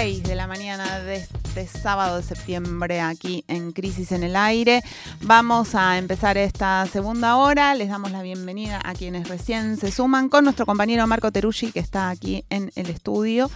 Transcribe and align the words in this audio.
6 0.00 0.22
de 0.22 0.36
la 0.36 0.46
mañana 0.46 1.00
de 1.00 1.16
este 1.16 1.66
sábado 1.66 2.18
de 2.18 2.22
septiembre 2.22 3.00
aquí 3.00 3.44
en 3.48 3.72
Crisis 3.72 4.12
en 4.12 4.22
el 4.22 4.36
Aire. 4.36 4.80
Vamos 5.22 5.74
a 5.74 5.98
empezar 5.98 6.38
esta 6.38 6.86
segunda 6.86 7.34
hora. 7.34 7.74
Les 7.74 7.88
damos 7.88 8.12
la 8.12 8.22
bienvenida 8.22 8.80
a 8.84 8.94
quienes 8.94 9.28
recién 9.28 9.76
se 9.76 9.90
suman 9.90 10.28
con 10.28 10.44
nuestro 10.44 10.66
compañero 10.66 11.04
Marco 11.08 11.32
Teruggi 11.32 11.72
que 11.72 11.80
está 11.80 12.10
aquí 12.10 12.44
en 12.48 12.70
el 12.76 12.90
estudio. 12.90 13.50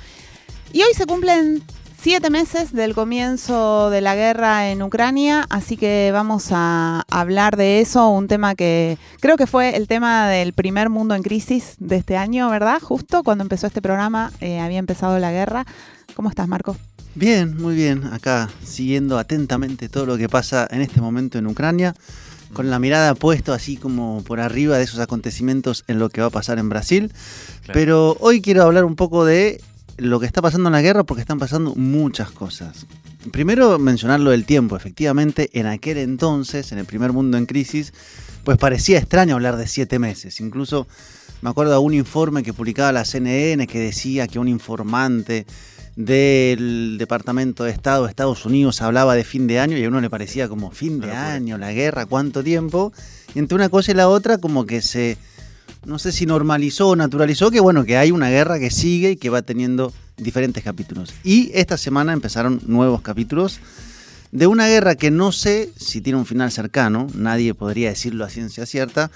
Y 0.73 0.83
hoy 0.83 0.92
se 0.95 1.06
cumplen 1.06 1.62
siete 2.02 2.30
meses 2.30 2.73
del 2.73 2.95
comienzo 2.95 3.88
de 3.88 4.01
la 4.01 4.16
guerra 4.16 4.70
en 4.70 4.83
Ucrania, 4.83 5.47
así 5.51 5.77
que 5.77 6.11
vamos 6.12 6.48
a 6.51 7.05
hablar 7.09 7.56
de 7.56 7.80
eso, 7.80 8.09
un 8.09 8.27
tema 8.27 8.56
que 8.56 8.98
creo 9.20 9.37
que 9.37 9.47
fue 9.47 9.77
el 9.77 9.87
tema 9.87 10.28
del 10.28 10.52
primer 10.52 10.91
mundo 10.91 11.15
en 11.15 11.23
crisis 11.23 11.77
de 11.78 11.94
este 11.94 12.17
año, 12.17 12.50
¿verdad? 12.50 12.81
Justo 12.81 13.22
cuando 13.22 13.42
empezó 13.42 13.69
este 13.69 13.81
programa 13.81 14.33
eh, 14.41 14.59
había 14.59 14.81
empezado 14.81 15.17
la 15.20 15.31
guerra. 15.31 15.64
¿Cómo 16.17 16.28
estás, 16.28 16.48
Marco? 16.48 16.77
Bien, 17.14 17.56
muy 17.56 17.77
bien. 17.77 18.03
Acá 18.06 18.50
siguiendo 18.64 19.16
atentamente 19.16 19.89
todo 19.89 20.05
lo 20.05 20.19
que 20.19 20.28
pasa 20.28 20.66
en 20.72 20.81
este 20.81 21.00
momento 21.00 21.39
en 21.39 21.47
Ucrania, 21.47 21.94
con 22.53 22.69
la 22.69 22.81
mirada 22.81 23.14
puesta 23.14 23.55
así 23.55 23.77
como 23.77 24.25
por 24.25 24.41
arriba 24.41 24.77
de 24.77 24.83
esos 24.83 24.98
acontecimientos 24.98 25.84
en 25.87 26.00
lo 26.00 26.09
que 26.09 26.20
va 26.20 26.27
a 26.27 26.31
pasar 26.31 26.59
en 26.59 26.69
Brasil. 26.69 27.12
Pero 27.72 28.16
hoy 28.19 28.42
quiero 28.42 28.64
hablar 28.64 28.84
un 28.84 28.97
poco 28.97 29.25
de 29.25 29.61
lo 29.96 30.20
que 30.20 30.26
está 30.26 30.42
pasando 30.42 30.68
en 30.68 30.72
la 30.72 30.82
guerra 30.82 31.04
porque 31.04 31.20
están 31.20 31.38
pasando 31.38 31.74
muchas 31.74 32.30
cosas. 32.30 32.86
Primero 33.30 33.78
mencionar 33.78 34.20
lo 34.20 34.30
del 34.30 34.44
tiempo. 34.44 34.76
Efectivamente, 34.76 35.50
en 35.52 35.66
aquel 35.66 35.98
entonces, 35.98 36.72
en 36.72 36.78
el 36.78 36.86
primer 36.86 37.12
mundo 37.12 37.38
en 37.38 37.46
crisis, 37.46 37.92
pues 38.44 38.58
parecía 38.58 38.98
extraño 38.98 39.34
hablar 39.34 39.56
de 39.56 39.66
siete 39.66 39.98
meses. 39.98 40.40
Incluso 40.40 40.88
me 41.40 41.50
acuerdo 41.50 41.72
de 41.72 41.78
un 41.78 41.94
informe 41.94 42.42
que 42.42 42.52
publicaba 42.52 42.92
la 42.92 43.04
CNN 43.04 43.66
que 43.66 43.78
decía 43.78 44.26
que 44.26 44.38
un 44.38 44.48
informante 44.48 45.46
del 45.96 46.96
Departamento 46.98 47.64
de 47.64 47.70
Estado 47.70 48.04
de 48.04 48.10
Estados 48.10 48.46
Unidos 48.46 48.80
hablaba 48.80 49.14
de 49.14 49.24
fin 49.24 49.46
de 49.46 49.60
año 49.60 49.76
y 49.76 49.84
a 49.84 49.88
uno 49.88 50.00
le 50.00 50.08
parecía 50.08 50.48
como 50.48 50.70
fin 50.70 51.00
de 51.00 51.12
año, 51.12 51.58
la 51.58 51.72
guerra, 51.72 52.06
cuánto 52.06 52.42
tiempo. 52.42 52.92
Y 53.34 53.38
entre 53.38 53.56
una 53.56 53.68
cosa 53.68 53.92
y 53.92 53.94
la 53.94 54.08
otra 54.08 54.38
como 54.38 54.66
que 54.66 54.80
se 54.80 55.18
no 55.84 55.98
sé 55.98 56.12
si 56.12 56.27
normalizó 56.27 56.88
o 56.88 56.97
naturalizó 56.97 57.50
que 57.50 57.61
bueno, 57.61 57.84
que 57.84 57.97
hay 57.97 58.11
una 58.11 58.30
guerra 58.30 58.58
que 58.58 58.70
sigue 58.70 59.12
y 59.12 59.16
que 59.16 59.30
va 59.30 59.42
teniendo 59.42 59.92
diferentes 60.16 60.62
capítulos. 60.62 61.12
Y 61.25 61.50
esta 61.55 61.77
semana 61.77 62.12
empezaron 62.12 62.61
nuevos 62.66 63.02
capítulos 63.02 63.61
de 64.30 64.47
una 64.47 64.66
guerra 64.66 64.94
que 64.94 65.10
no 65.10 65.30
sé 65.30 65.70
si 65.77 66.00
tiene 66.00 66.19
un 66.19 66.27
final 66.27 66.50
cercano, 66.50 67.06
nadie 67.14 67.55
podría 67.55 67.91
decirlo 67.91 68.25
a 68.25 68.30
ciencia 68.30 68.64
cierta, 68.64 69.10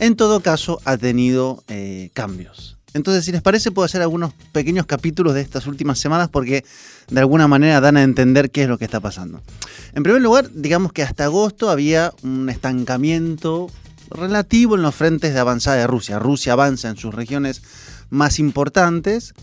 en 0.00 0.16
todo 0.16 0.40
caso 0.40 0.80
ha 0.84 0.96
tenido 0.96 1.62
eh, 1.68 2.10
cambios. 2.14 2.78
Entonces, 2.94 3.24
si 3.24 3.32
les 3.32 3.40
parece, 3.40 3.70
puedo 3.70 3.86
hacer 3.86 4.02
algunos 4.02 4.34
pequeños 4.52 4.86
capítulos 4.86 5.34
de 5.34 5.40
estas 5.40 5.66
últimas 5.66 5.98
semanas 5.98 6.28
porque 6.28 6.64
de 7.10 7.20
alguna 7.20 7.48
manera 7.48 7.80
dan 7.80 7.96
a 7.96 8.02
entender 8.02 8.50
qué 8.50 8.64
es 8.64 8.68
lo 8.68 8.78
que 8.78 8.84
está 8.84 9.00
pasando. 9.00 9.40
En 9.94 10.02
primer 10.02 10.20
lugar, 10.20 10.50
digamos 10.52 10.92
que 10.92 11.02
hasta 11.02 11.24
agosto 11.24 11.70
había 11.70 12.12
un 12.22 12.48
estancamiento 12.50 13.70
relativo 14.12 14.76
en 14.76 14.82
los 14.82 14.94
frentes 14.94 15.34
de 15.34 15.40
avanzada 15.40 15.76
de 15.78 15.86
Rusia. 15.86 16.18
Rusia 16.18 16.52
avanza 16.52 16.88
en 16.88 16.96
sus 16.96 17.14
regiones 17.14 17.62
más 18.10 18.38
importantes, 18.38 19.34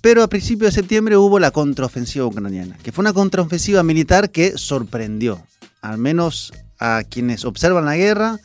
pero 0.00 0.22
a 0.22 0.28
principios 0.28 0.74
de 0.74 0.80
septiembre 0.80 1.16
hubo 1.16 1.38
la 1.38 1.50
contraofensiva 1.50 2.26
ucraniana, 2.26 2.76
que 2.82 2.92
fue 2.92 3.02
una 3.02 3.12
contraofensiva 3.12 3.82
militar 3.82 4.30
que 4.30 4.56
sorprendió, 4.56 5.42
al 5.82 5.98
menos 5.98 6.52
a 6.78 7.02
quienes 7.08 7.44
observan 7.44 7.84
la 7.84 7.96
guerra, 7.96 8.38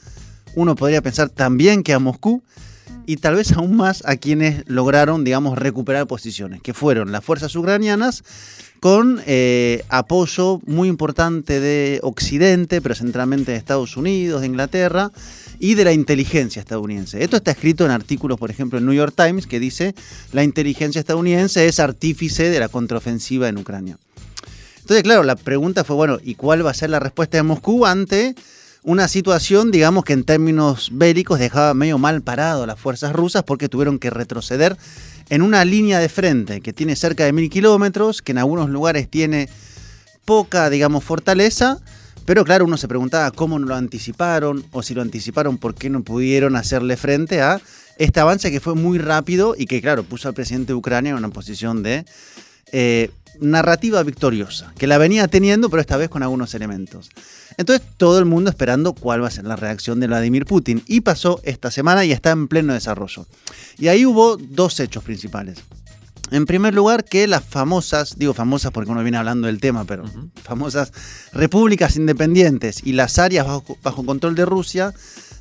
uno 0.56 0.76
podría 0.76 1.02
pensar 1.02 1.30
también 1.30 1.84
que 1.84 1.94
a 1.94 2.00
Moscú, 2.00 2.44
y 3.06 3.18
tal 3.18 3.36
vez 3.36 3.52
aún 3.54 3.76
más 3.76 4.04
a 4.06 4.16
quienes 4.16 4.64
lograron, 4.68 5.24
digamos, 5.24 5.58
recuperar 5.58 6.08
posiciones, 6.08 6.62
que 6.62 6.74
fueron 6.74 7.12
las 7.12 7.24
fuerzas 7.24 7.56
ucranianas 7.56 8.24
con 8.82 9.22
eh, 9.28 9.86
apoyo 9.90 10.60
muy 10.66 10.90
importante 10.90 11.60
de 11.60 12.00
Occidente, 12.02 12.82
pero 12.82 12.96
centralmente 12.96 13.52
de 13.52 13.58
Estados 13.58 13.96
Unidos, 13.96 14.42
de 14.42 14.48
Inglaterra, 14.48 15.12
y 15.60 15.76
de 15.76 15.86
la 15.86 15.94
inteligencia 15.94 16.60
estadounidense. 16.60 17.24
Esto 17.24 17.38
está 17.38 17.52
escrito 17.52 17.86
en 17.86 17.92
artículos, 17.92 18.40
por 18.40 18.50
ejemplo, 18.50 18.80
en 18.80 18.86
New 18.88 18.96
York 18.96 19.14
Times, 19.16 19.46
que 19.46 19.60
dice 19.60 19.94
la 20.34 20.44
inteligencia 20.44 20.98
estadounidense 20.98 21.68
es 21.68 21.80
artífice 21.80 22.50
de 22.50 22.60
la 22.60 22.70
contraofensiva 22.70 23.48
en 23.48 23.60
Ucrania. 23.60 24.00
Entonces, 24.80 25.04
claro, 25.04 25.22
la 25.22 25.36
pregunta 25.36 25.84
fue, 25.84 25.96
bueno, 25.96 26.18
¿y 26.24 26.34
cuál 26.34 26.66
va 26.66 26.72
a 26.72 26.74
ser 26.74 26.90
la 26.90 27.00
respuesta 27.00 27.38
de 27.38 27.44
Moscú 27.44 27.86
ante 27.86 28.34
una 28.84 29.08
situación, 29.08 29.72
digamos, 29.72 30.04
que 30.04 30.14
en 30.14 30.24
términos 30.24 30.90
bélicos 30.92 31.40
dejaba 31.40 31.74
medio 31.74 31.98
mal 31.98 32.22
parado 32.22 32.64
a 32.64 32.68
las 32.68 32.80
fuerzas 32.80 33.14
rusas 33.14 33.44
porque 33.44 33.70
tuvieron 33.70 34.00
que 34.00 34.10
retroceder 34.10 34.76
en 35.30 35.44
una 35.44 35.64
línea 35.66 36.00
de 36.00 36.10
frente 36.10 36.62
que 36.62 36.74
tiene 36.74 36.96
cerca 36.96 37.26
de 37.26 37.34
mil 37.34 37.50
kilómetros, 37.50 38.22
que 38.22 38.32
en 38.32 38.40
algunos 38.40 38.70
lugares 38.70 39.08
tiene 39.08 39.50
poca, 40.26 40.70
digamos, 40.70 41.04
fortaleza, 41.04 41.80
pero 42.26 42.44
claro, 42.44 42.66
uno 42.66 42.78
se 42.78 42.88
preguntaba 42.88 43.32
cómo 43.32 43.60
no 43.60 43.68
lo 43.68 43.76
anticiparon 43.76 44.66
o 44.72 44.82
si 44.82 44.94
lo 44.94 45.02
anticiparon, 45.02 45.58
por 45.58 45.76
qué 45.76 45.90
no 45.90 46.04
pudieron 46.04 46.56
hacerle 46.56 46.98
frente 46.98 47.42
a 47.42 47.62
este 47.98 48.20
avance 48.20 48.52
que 48.52 48.60
fue 48.60 48.74
muy 48.74 48.98
rápido 48.98 49.56
y 49.58 49.68
que, 49.68 49.82
claro, 49.82 50.04
puso 50.04 50.28
al 50.28 50.34
presidente 50.34 50.68
de 50.68 50.76
Ucrania 50.76 51.12
en 51.12 51.18
una 51.18 51.30
posición 51.30 51.84
de 51.84 52.06
eh, 52.72 53.12
narrativa 53.42 54.02
victoriosa, 54.04 54.74
que 54.78 54.88
la 54.88 54.98
venía 54.98 55.28
teniendo, 55.28 55.70
pero 55.70 55.82
esta 55.82 55.98
vez 55.98 56.10
con 56.10 56.24
algunos 56.24 56.54
elementos. 56.54 57.10
Entonces, 57.58 57.86
todo 57.98 58.20
el 58.20 58.26
mundo 58.26 58.50
esperando 58.50 58.94
cuál 58.94 59.24
va 59.24 59.28
a 59.28 59.32
ser 59.32 59.46
la 59.46 59.56
reacción 59.56 60.00
de 60.00 60.08
Vladimir 60.08 60.46
Putin. 60.46 60.84
Y 60.88 61.02
pasó 61.02 61.42
esta 61.44 61.72
semana 61.72 62.06
y 62.06 62.12
está 62.12 62.32
en 62.32 62.48
pleno 62.48 62.74
desarrollo. 62.74 63.28
Y 63.78 63.88
ahí 63.90 64.06
hubo 64.06 64.38
dos 64.38 64.80
hechos 64.80 65.04
principales. 65.04 65.60
En 66.30 66.46
primer 66.46 66.74
lugar, 66.74 67.04
que 67.04 67.28
las 67.28 67.44
famosas, 67.44 68.18
digo 68.18 68.34
famosas 68.34 68.72
porque 68.72 68.90
uno 68.90 69.04
viene 69.04 69.18
hablando 69.18 69.48
del 69.48 69.60
tema, 69.60 69.84
pero 69.84 70.06
famosas 70.42 70.94
repúblicas 71.34 71.98
independientes 71.98 72.82
y 72.86 72.94
las 72.94 73.20
áreas 73.20 73.46
bajo, 73.46 74.06
control 74.06 74.36
de 74.36 74.46
Rusia 74.46 74.94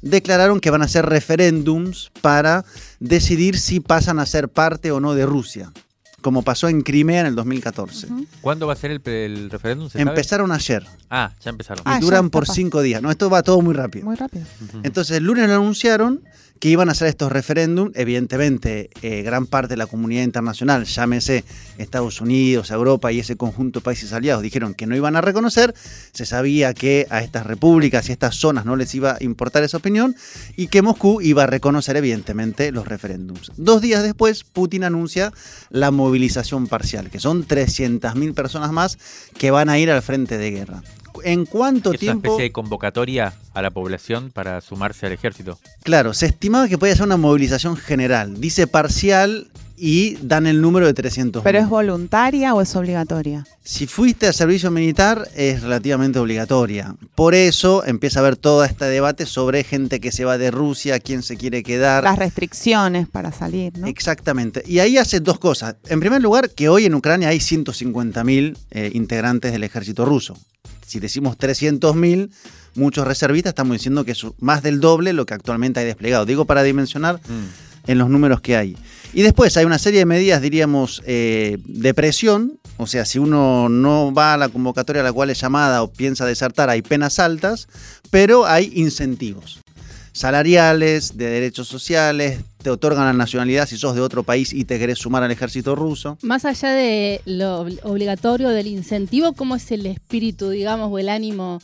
declararon 0.02 0.58
que 0.58 0.70
van 0.70 0.82
a 0.82 0.86
hacer 0.86 1.06
referéndums 1.06 2.10
para 2.22 2.64
decidir 2.98 3.56
si 3.56 3.78
pasan 3.78 4.18
a 4.18 4.26
ser 4.26 4.48
parte 4.48 4.90
o 4.90 4.98
no 4.98 5.14
de 5.14 5.26
Rusia 5.26 5.72
como 6.20 6.42
pasó 6.42 6.68
en 6.68 6.82
Crimea 6.82 7.20
en 7.20 7.26
el 7.26 7.34
2014. 7.34 8.08
¿Cuándo 8.40 8.66
va 8.66 8.74
a 8.74 8.76
ser 8.76 9.00
el, 9.04 9.50
referéndum? 9.50 9.88
empezaron 9.94 10.52
ayer. 10.52 10.86
Ah, 11.08 11.32
ya 11.42 11.50
empezaron. 11.50 11.84
Y 11.96 12.00
duran 12.00 12.30
por 12.30 12.46
cinco 12.46 12.82
días. 12.82 13.02
No, 13.02 13.10
esto 13.10 13.30
va 13.30 13.42
todo 13.42 13.60
muy 13.60 13.74
rápido. 13.74 14.04
Muy 14.04 14.16
rápido. 14.16 14.44
Entonces 14.82 15.16
el 15.16 15.24
lunes 15.24 15.48
lo 15.48 15.54
anunciaron 15.54 16.22
que 16.60 16.68
iban 16.68 16.90
a 16.90 16.92
hacer 16.92 17.08
estos 17.08 17.32
referéndums. 17.32 17.92
Evidentemente, 17.96 18.90
eh, 19.02 19.22
gran 19.22 19.46
parte 19.46 19.72
de 19.72 19.78
la 19.78 19.86
comunidad 19.86 20.22
internacional, 20.22 20.84
llámese 20.84 21.42
Estados 21.78 22.20
Unidos, 22.20 22.70
Europa 22.70 23.10
y 23.10 23.18
ese 23.18 23.36
conjunto 23.36 23.80
de 23.80 23.84
países 23.84 24.12
aliados, 24.12 24.42
dijeron 24.42 24.74
que 24.74 24.86
no 24.86 24.94
iban 24.94 25.16
a 25.16 25.22
reconocer. 25.22 25.74
Se 26.12 26.26
sabía 26.26 26.74
que 26.74 27.06
a 27.10 27.22
estas 27.22 27.46
repúblicas 27.46 28.08
y 28.08 28.12
estas 28.12 28.36
zonas 28.36 28.66
no 28.66 28.76
les 28.76 28.94
iba 28.94 29.12
a 29.12 29.24
importar 29.24 29.64
esa 29.64 29.78
opinión 29.78 30.14
y 30.54 30.68
que 30.68 30.82
Moscú 30.82 31.22
iba 31.22 31.44
a 31.44 31.46
reconocer, 31.46 31.96
evidentemente, 31.96 32.72
los 32.72 32.86
referéndums. 32.86 33.50
Dos 33.56 33.80
días 33.80 34.02
después, 34.02 34.44
Putin 34.44 34.84
anuncia 34.84 35.32
la 35.70 35.90
movilización 35.90 36.66
parcial, 36.66 37.10
que 37.10 37.20
son 37.20 37.48
300.000 37.48 38.34
personas 38.34 38.70
más 38.70 38.98
que 39.38 39.50
van 39.50 39.70
a 39.70 39.78
ir 39.78 39.90
al 39.90 40.02
frente 40.02 40.36
de 40.36 40.50
guerra. 40.50 40.82
¿En 41.24 41.46
cuánto 41.46 41.92
es 41.92 42.00
tiempo? 42.00 42.20
Una 42.20 42.28
especie 42.28 42.42
de 42.44 42.52
convocatoria 42.52 43.32
a 43.54 43.62
la 43.62 43.70
población 43.70 44.30
para 44.30 44.60
sumarse 44.60 45.06
al 45.06 45.12
ejército. 45.12 45.58
Claro, 45.82 46.14
se 46.14 46.26
estimaba 46.26 46.68
que 46.68 46.78
podía 46.78 46.94
ser 46.94 47.06
una 47.06 47.16
movilización 47.16 47.76
general. 47.76 48.40
Dice 48.40 48.66
parcial 48.66 49.48
y 49.82 50.16
dan 50.20 50.46
el 50.46 50.60
número 50.60 50.84
de 50.86 50.92
300. 50.92 51.42
¿Pero 51.42 51.58
es 51.58 51.68
voluntaria 51.68 52.54
o 52.54 52.60
es 52.60 52.76
obligatoria? 52.76 53.46
Si 53.64 53.86
fuiste 53.86 54.26
a 54.26 54.32
servicio 54.34 54.70
militar 54.70 55.26
es 55.34 55.62
relativamente 55.62 56.18
obligatoria. 56.18 56.94
Por 57.14 57.34
eso 57.34 57.82
empieza 57.86 58.18
a 58.18 58.22
haber 58.22 58.36
todo 58.36 58.62
este 58.64 58.84
debate 58.84 59.24
sobre 59.24 59.64
gente 59.64 59.98
que 60.00 60.12
se 60.12 60.24
va 60.26 60.36
de 60.36 60.50
Rusia, 60.50 61.00
quién 61.00 61.22
se 61.22 61.36
quiere 61.38 61.62
quedar. 61.62 62.04
Las 62.04 62.18
restricciones 62.18 63.08
para 63.08 63.32
salir, 63.32 63.78
¿no? 63.78 63.86
Exactamente. 63.86 64.62
Y 64.66 64.80
ahí 64.80 64.98
hace 64.98 65.20
dos 65.20 65.38
cosas. 65.38 65.76
En 65.88 65.98
primer 66.00 66.20
lugar, 66.20 66.50
que 66.50 66.68
hoy 66.68 66.84
en 66.84 66.94
Ucrania 66.94 67.28
hay 67.28 67.38
150.000 67.38 68.56
eh, 68.72 68.90
integrantes 68.94 69.52
del 69.52 69.64
ejército 69.64 70.04
ruso. 70.04 70.36
Si 70.86 71.00
decimos 71.00 71.38
300.000, 71.38 72.30
muchos 72.74 73.06
reservistas 73.06 73.52
estamos 73.52 73.74
diciendo 73.76 74.04
que 74.04 74.12
es 74.12 74.26
más 74.40 74.62
del 74.62 74.80
doble 74.80 75.12
lo 75.12 75.24
que 75.24 75.34
actualmente 75.34 75.80
hay 75.80 75.86
desplegado. 75.86 76.26
Digo 76.26 76.44
para 76.44 76.62
dimensionar 76.62 77.16
Mm. 77.28 77.90
en 77.90 77.98
los 77.98 78.10
números 78.10 78.40
que 78.40 78.56
hay. 78.56 78.76
Y 79.12 79.22
después 79.22 79.56
hay 79.56 79.64
una 79.64 79.78
serie 79.78 79.98
de 80.00 80.06
medidas, 80.06 80.40
diríamos, 80.40 81.02
eh, 81.04 81.58
de 81.64 81.94
presión. 81.94 82.58
O 82.76 82.86
sea, 82.86 83.04
si 83.04 83.18
uno 83.18 83.68
no 83.68 84.12
va 84.14 84.34
a 84.34 84.36
la 84.38 84.48
convocatoria 84.48 85.02
a 85.02 85.04
la 85.04 85.12
cual 85.12 85.30
es 85.30 85.40
llamada 85.40 85.82
o 85.82 85.92
piensa 85.92 86.24
desertar, 86.24 86.70
hay 86.70 86.80
penas 86.82 87.18
altas, 87.18 87.66
pero 88.10 88.46
hay 88.46 88.70
incentivos 88.74 89.60
salariales, 90.12 91.16
de 91.16 91.26
derechos 91.26 91.68
sociales, 91.68 92.40
te 92.62 92.68
otorgan 92.70 93.04
la 93.06 93.12
nacionalidad 93.12 93.66
si 93.68 93.76
sos 93.76 93.94
de 93.94 94.00
otro 94.00 94.22
país 94.22 94.52
y 94.52 94.64
te 94.64 94.78
querés 94.78 94.98
sumar 94.98 95.22
al 95.22 95.30
ejército 95.30 95.74
ruso. 95.76 96.18
Más 96.22 96.44
allá 96.44 96.72
de 96.72 97.20
lo 97.26 97.64
obli- 97.64 97.78
obligatorio 97.84 98.48
del 98.50 98.66
incentivo, 98.66 99.32
¿cómo 99.32 99.56
es 99.56 99.70
el 99.70 99.86
espíritu, 99.86 100.50
digamos, 100.50 100.90
o 100.92 100.98
el 100.98 101.08
ánimo 101.08 101.60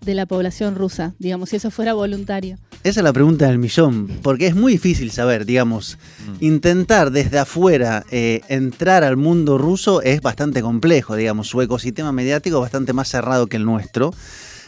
de 0.00 0.14
la 0.14 0.26
población 0.26 0.74
rusa? 0.74 1.14
Digamos, 1.18 1.50
si 1.50 1.56
eso 1.56 1.70
fuera 1.70 1.92
voluntario. 1.92 2.58
Esa 2.84 2.98
es 3.00 3.04
la 3.04 3.12
pregunta 3.12 3.46
del 3.46 3.58
millón, 3.58 4.08
porque 4.22 4.48
es 4.48 4.56
muy 4.56 4.72
difícil 4.72 5.12
saber, 5.12 5.46
digamos, 5.46 5.98
Mm. 6.26 6.44
intentar 6.44 7.12
desde 7.12 7.38
afuera 7.38 8.04
eh, 8.10 8.40
entrar 8.48 9.04
al 9.04 9.16
mundo 9.16 9.56
ruso 9.56 10.02
es 10.02 10.20
bastante 10.20 10.62
complejo, 10.62 11.14
digamos, 11.14 11.48
su 11.48 11.60
ecosistema 11.62 12.10
mediático 12.10 12.56
es 12.56 12.62
bastante 12.62 12.92
más 12.92 13.08
cerrado 13.08 13.46
que 13.46 13.56
el 13.56 13.64
nuestro. 13.64 14.12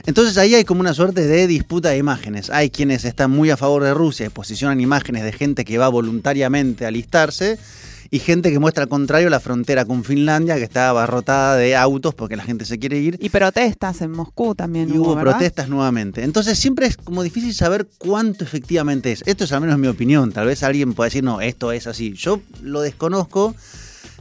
Entonces 0.06 0.36
ahí 0.38 0.54
hay 0.54 0.64
como 0.64 0.80
una 0.80 0.94
suerte 0.94 1.26
de 1.26 1.46
disputa 1.46 1.90
de 1.90 1.98
imágenes. 1.98 2.50
Hay 2.50 2.70
quienes 2.70 3.04
están 3.04 3.30
muy 3.30 3.50
a 3.50 3.56
favor 3.56 3.82
de 3.82 3.94
Rusia 3.94 4.26
y 4.26 4.28
posicionan 4.28 4.80
imágenes 4.80 5.24
de 5.24 5.32
gente 5.32 5.64
que 5.64 5.78
va 5.78 5.88
voluntariamente 5.88 6.84
a 6.84 6.88
alistarse 6.88 7.58
y 8.14 8.20
gente 8.20 8.52
que 8.52 8.60
muestra 8.60 8.84
al 8.84 8.88
contrario 8.88 9.28
la 9.28 9.40
frontera 9.40 9.84
con 9.84 10.04
Finlandia 10.04 10.54
que 10.54 10.62
está 10.62 10.88
abarrotada 10.88 11.56
de 11.56 11.74
autos 11.74 12.14
porque 12.14 12.36
la 12.36 12.44
gente 12.44 12.64
se 12.64 12.78
quiere 12.78 12.96
ir. 12.98 13.18
Y 13.20 13.28
protestas 13.28 14.02
en 14.02 14.12
Moscú 14.12 14.54
también 14.54 14.88
Y 14.88 14.98
hubo 14.98 15.18
protestas 15.18 15.68
nuevamente. 15.68 16.22
Entonces 16.22 16.56
siempre 16.56 16.86
es 16.86 16.96
como 16.96 17.24
difícil 17.24 17.52
saber 17.54 17.88
cuánto 17.98 18.44
efectivamente 18.44 19.10
es. 19.10 19.24
Esto 19.26 19.42
es 19.42 19.50
al 19.50 19.62
menos 19.62 19.80
mi 19.80 19.88
opinión. 19.88 20.30
Tal 20.30 20.46
vez 20.46 20.62
alguien 20.62 20.94
pueda 20.94 21.08
decir, 21.08 21.24
no, 21.24 21.40
esto 21.40 21.72
es 21.72 21.88
así. 21.88 22.12
Yo 22.12 22.40
lo 22.62 22.82
desconozco. 22.82 23.56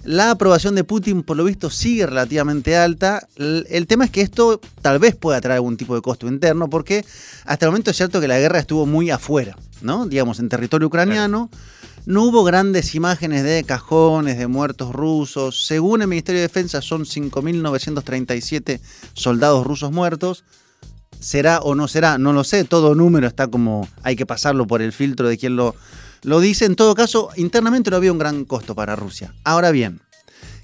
La 0.04 0.32
aprobación 0.32 0.74
de 0.74 0.84
Putin, 0.84 1.22
por 1.22 1.38
lo 1.38 1.44
visto, 1.44 1.70
sigue 1.70 2.08
relativamente 2.08 2.76
alta. 2.76 3.28
El 3.38 3.86
tema 3.86 4.06
es 4.06 4.10
que 4.10 4.22
esto 4.22 4.60
tal 4.82 4.98
vez 4.98 5.16
pueda 5.16 5.40
traer 5.40 5.58
algún 5.58 5.78
tipo 5.78 5.94
de 5.94 6.02
costo 6.02 6.28
interno, 6.28 6.68
porque 6.68 7.06
hasta 7.46 7.68
el 7.68 7.72
momento 7.72 7.92
es 7.92 7.98
cierto 7.98 8.20
que 8.20 8.28
la 8.28 8.40
guerra 8.40 8.58
estuvo 8.58 8.88
muy 8.88 9.12
afuera, 9.12 9.56
¿no? 9.84 10.08
Digamos, 10.08 10.40
en 10.40 10.50
territorio 10.50 10.88
ucraniano. 10.88 11.52
No 12.06 12.24
hubo 12.24 12.44
grandes 12.44 12.96
imágenes 12.96 13.44
de 13.44 13.64
cajones, 13.64 14.38
de 14.38 14.48
muertos 14.48 14.92
rusos. 14.92 15.66
Según 15.66 16.02
el 16.02 16.10
Ministerio 16.10 16.42
de 16.42 16.48
Defensa, 16.50 16.82
son 16.82 17.06
5.937 17.06 18.82
soldados 19.14 19.66
rusos 19.66 19.90
muertos. 19.94 20.44
¿Será 21.22 21.60
o 21.60 21.76
no 21.76 21.88
será? 21.88 22.18
No 22.18 22.34
lo 22.34 22.44
sé. 22.44 22.66
Todo 22.66 22.94
número 22.94 23.26
está 23.26 23.48
como. 23.48 23.88
Hay 24.04 24.18
que 24.18 24.26
pasarlo 24.26 24.68
por 24.68 24.82
el 24.82 24.92
filtro 24.92 25.30
de 25.30 25.38
quien 25.38 25.56
lo, 25.56 25.76
lo 26.24 26.42
dice. 26.42 26.66
En 26.66 26.76
todo 26.76 26.94
caso, 26.94 27.30
internamente 27.38 27.90
no 27.90 27.96
había 27.96 28.12
un 28.12 28.20
gran 28.20 28.44
costo 28.44 28.76
para 28.76 28.98
Rusia. 28.98 29.34
Ahora 29.46 29.72
bien, 29.72 30.02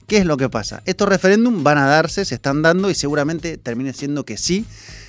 ¿qué 0.08 0.18
es 0.18 0.26
lo 0.26 0.36
que 0.36 0.50
pasa? 0.50 0.82
Estos 0.84 1.08
referéndum 1.08 1.64
van 1.64 1.78
a 1.78 1.86
darse, 1.86 2.26
se 2.26 2.36
están 2.36 2.62
dando 2.62 2.90
y 2.90 2.96
seguramente 2.96 3.58
termine 3.58 3.94
siendo 3.94 4.26
que 4.26 4.36
sí. 4.36 4.66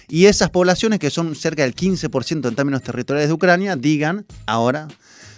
Y 0.06 0.26
esas 0.26 0.50
poblaciones, 0.50 1.00
que 1.00 1.10
son 1.10 1.34
cerca 1.34 1.64
del 1.64 1.74
15% 1.74 2.46
en 2.46 2.54
términos 2.54 2.82
territoriales 2.82 3.28
de 3.28 3.34
Ucrania, 3.34 3.74
digan 3.74 4.26
ahora 4.46 4.86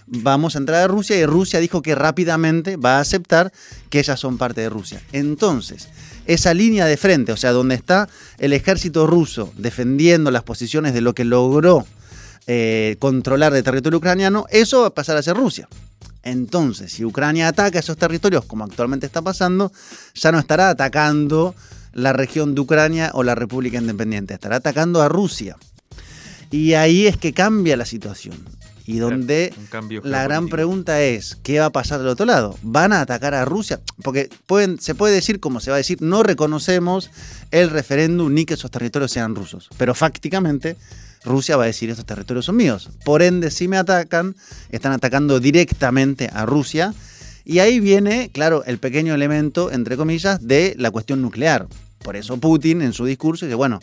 vamos 0.07 0.55
a 0.55 0.59
entrar 0.59 0.83
a 0.83 0.89
Rusia 0.89 1.17
y 1.17 1.27
Rusia 1.27 1.61
dijo 1.61 1.83
que 1.83 1.95
rápidamente 1.95 2.77
va 2.77 2.97
a 2.97 3.01
aceptar 3.01 3.53
que 3.91 3.99
ellas 4.01 4.19
son 4.19 4.39
parte 4.39 4.61
de 4.61 4.69
Rusia. 4.69 5.03
Entonces, 5.13 5.89
esa 6.27 6.55
línea 6.55 6.87
de 6.87 6.97
frente, 6.97 7.33
o 7.33 7.37
sea, 7.37 7.53
donde 7.53 7.75
está 7.75 8.09
el 8.39 8.53
ejército 8.53 9.07
ruso 9.07 9.53
defendiendo 9.57 10.31
las 10.31 10.43
posiciones 10.43 10.95
de 10.95 11.01
lo 11.01 11.15
que 11.15 11.25
logró 11.25 11.87
eh, 12.47 12.97
controlar 12.99 13.53
de 13.53 13.63
territorio 13.63 13.99
ucraniano, 13.99 14.47
eso 14.51 14.83
va 14.83 14.89
a 14.89 14.95
pasar 14.95 15.17
a 15.17 15.23
ser 15.23 15.37
Rusia. 15.37 15.69
Entonces, 16.23 16.93
si 16.93 17.05
Ucrania 17.05 17.49
ataca 17.49 17.79
esos 17.79 17.97
territorios, 17.97 18.45
como 18.45 18.65
actualmente 18.65 19.07
está 19.07 19.23
pasando, 19.23 19.73
ya 20.15 20.31
no 20.31 20.39
estará 20.39 20.71
atacando 20.71 21.55
la 21.93 22.13
región 22.13 22.55
de 22.55 22.61
Ucrania 22.61 23.11
o 23.15 23.23
la 23.23 23.35
República 23.35 23.79
Independiente, 23.79 24.35
estará 24.35 24.57
atacando 24.57 25.03
a 25.03 25.09
Rusia. 25.09 25.57
Y 26.51 26.75
ahí 26.75 27.07
es 27.07 27.17
que 27.17 27.33
cambia 27.33 27.77
la 27.77 27.87
situación. 27.87 28.37
Y 28.85 28.99
donde 28.99 29.55
cambio 29.71 30.01
la 30.05 30.25
gran 30.25 30.49
pregunta 30.49 31.03
es, 31.03 31.37
¿qué 31.43 31.61
va 31.61 31.67
a 31.67 31.71
pasar 31.71 32.01
del 32.01 32.09
otro 32.09 32.27
lado? 32.27 32.59
¿Van 32.63 32.93
a 32.93 33.01
atacar 33.01 33.35
a 33.35 33.45
Rusia? 33.45 33.81
Porque 34.03 34.29
pueden, 34.47 34.81
se 34.81 34.95
puede 34.95 35.15
decir, 35.15 35.39
como 35.41 35.61
se 35.61 35.71
va 35.71 35.77
a 35.77 35.79
decir, 35.79 36.03
no 36.03 36.23
reconocemos 36.23 37.11
el 37.51 37.71
referéndum 37.71 38.35
ni 38.35 38.45
que 38.45 38.55
esos 38.55 38.71
territorios 38.71 39.13
sean 39.13 39.35
rusos. 39.35 39.69
Pero 39.79 39.95
fácticamente 39.95 40.77
Rusia 41.25 41.57
va 41.57 41.65
a 41.65 41.67
decir, 41.67 41.91
estos 41.91 42.07
territorios 42.07 42.47
son 42.47 42.57
míos. 42.57 42.91
Por 43.05 43.23
ende, 43.23 43.51
si 43.51 43.69
me 43.69 43.77
atacan, 43.77 44.35
están 44.71 44.93
atacando 44.93 45.41
directamente 45.41 46.29
a 46.33 46.47
Rusia. 46.47 46.95
Y 47.45 47.59
ahí 47.59 47.81
viene, 47.81 48.31
claro, 48.33 48.65
el 48.65 48.79
pequeño 48.79 49.15
elemento, 49.15 49.71
entre 49.71 49.97
comillas, 49.97 50.47
de 50.47 50.75
la 50.79 50.91
cuestión 50.91 51.23
nuclear. 51.23 51.67
Por 52.03 52.17
eso 52.17 52.37
Putin 52.39 52.83
en 52.83 52.93
su 52.93 53.05
discurso 53.05 53.47
dice, 53.47 53.55
bueno, 53.55 53.81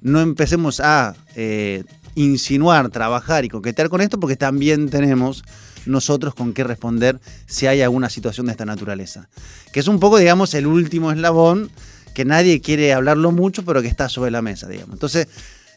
no 0.00 0.20
empecemos 0.20 0.80
a 0.80 1.14
eh, 1.34 1.84
insinuar, 2.18 2.90
trabajar 2.90 3.44
y 3.44 3.48
coquetear 3.48 3.88
con 3.88 4.00
esto 4.00 4.18
porque 4.18 4.36
también 4.36 4.90
tenemos 4.90 5.44
nosotros 5.86 6.34
con 6.34 6.52
qué 6.52 6.64
responder 6.64 7.20
si 7.46 7.66
hay 7.66 7.80
alguna 7.80 8.10
situación 8.10 8.46
de 8.46 8.52
esta 8.52 8.66
naturaleza. 8.66 9.28
Que 9.72 9.80
es 9.80 9.88
un 9.88 10.00
poco, 10.00 10.18
digamos, 10.18 10.54
el 10.54 10.66
último 10.66 11.12
eslabón 11.12 11.70
que 12.14 12.24
nadie 12.24 12.60
quiere 12.60 12.92
hablarlo 12.92 13.30
mucho, 13.30 13.64
pero 13.64 13.80
que 13.80 13.88
está 13.88 14.08
sobre 14.08 14.30
la 14.30 14.42
mesa, 14.42 14.68
digamos. 14.68 14.94
Entonces, 14.94 15.28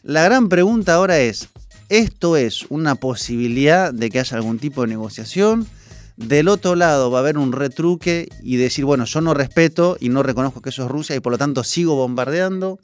la 0.02 0.24
gran 0.24 0.48
pregunta 0.48 0.94
ahora 0.94 1.20
es, 1.20 1.48
¿esto 1.88 2.36
es 2.36 2.66
una 2.68 2.96
posibilidad 2.96 3.94
de 3.94 4.10
que 4.10 4.18
haya 4.18 4.36
algún 4.36 4.58
tipo 4.58 4.82
de 4.82 4.88
negociación? 4.88 5.66
Del 6.16 6.48
otro 6.48 6.74
lado 6.74 7.10
va 7.10 7.18
a 7.18 7.22
haber 7.22 7.38
un 7.38 7.52
retruque 7.52 8.28
y 8.42 8.56
decir, 8.56 8.84
bueno, 8.84 9.04
yo 9.04 9.20
no 9.20 9.34
respeto 9.34 9.96
y 10.00 10.08
no 10.08 10.22
reconozco 10.22 10.60
que 10.60 10.70
eso 10.70 10.84
es 10.84 10.90
Rusia 10.90 11.16
y 11.16 11.20
por 11.20 11.32
lo 11.32 11.38
tanto 11.38 11.62
sigo 11.62 11.94
bombardeando. 11.94 12.80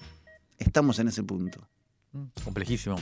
Estamos 0.59 0.99
en 1.01 1.09
ese 1.09 1.23
punto. 1.23 1.69
Mm, 2.13 2.25
Complejísimo. 2.45 2.97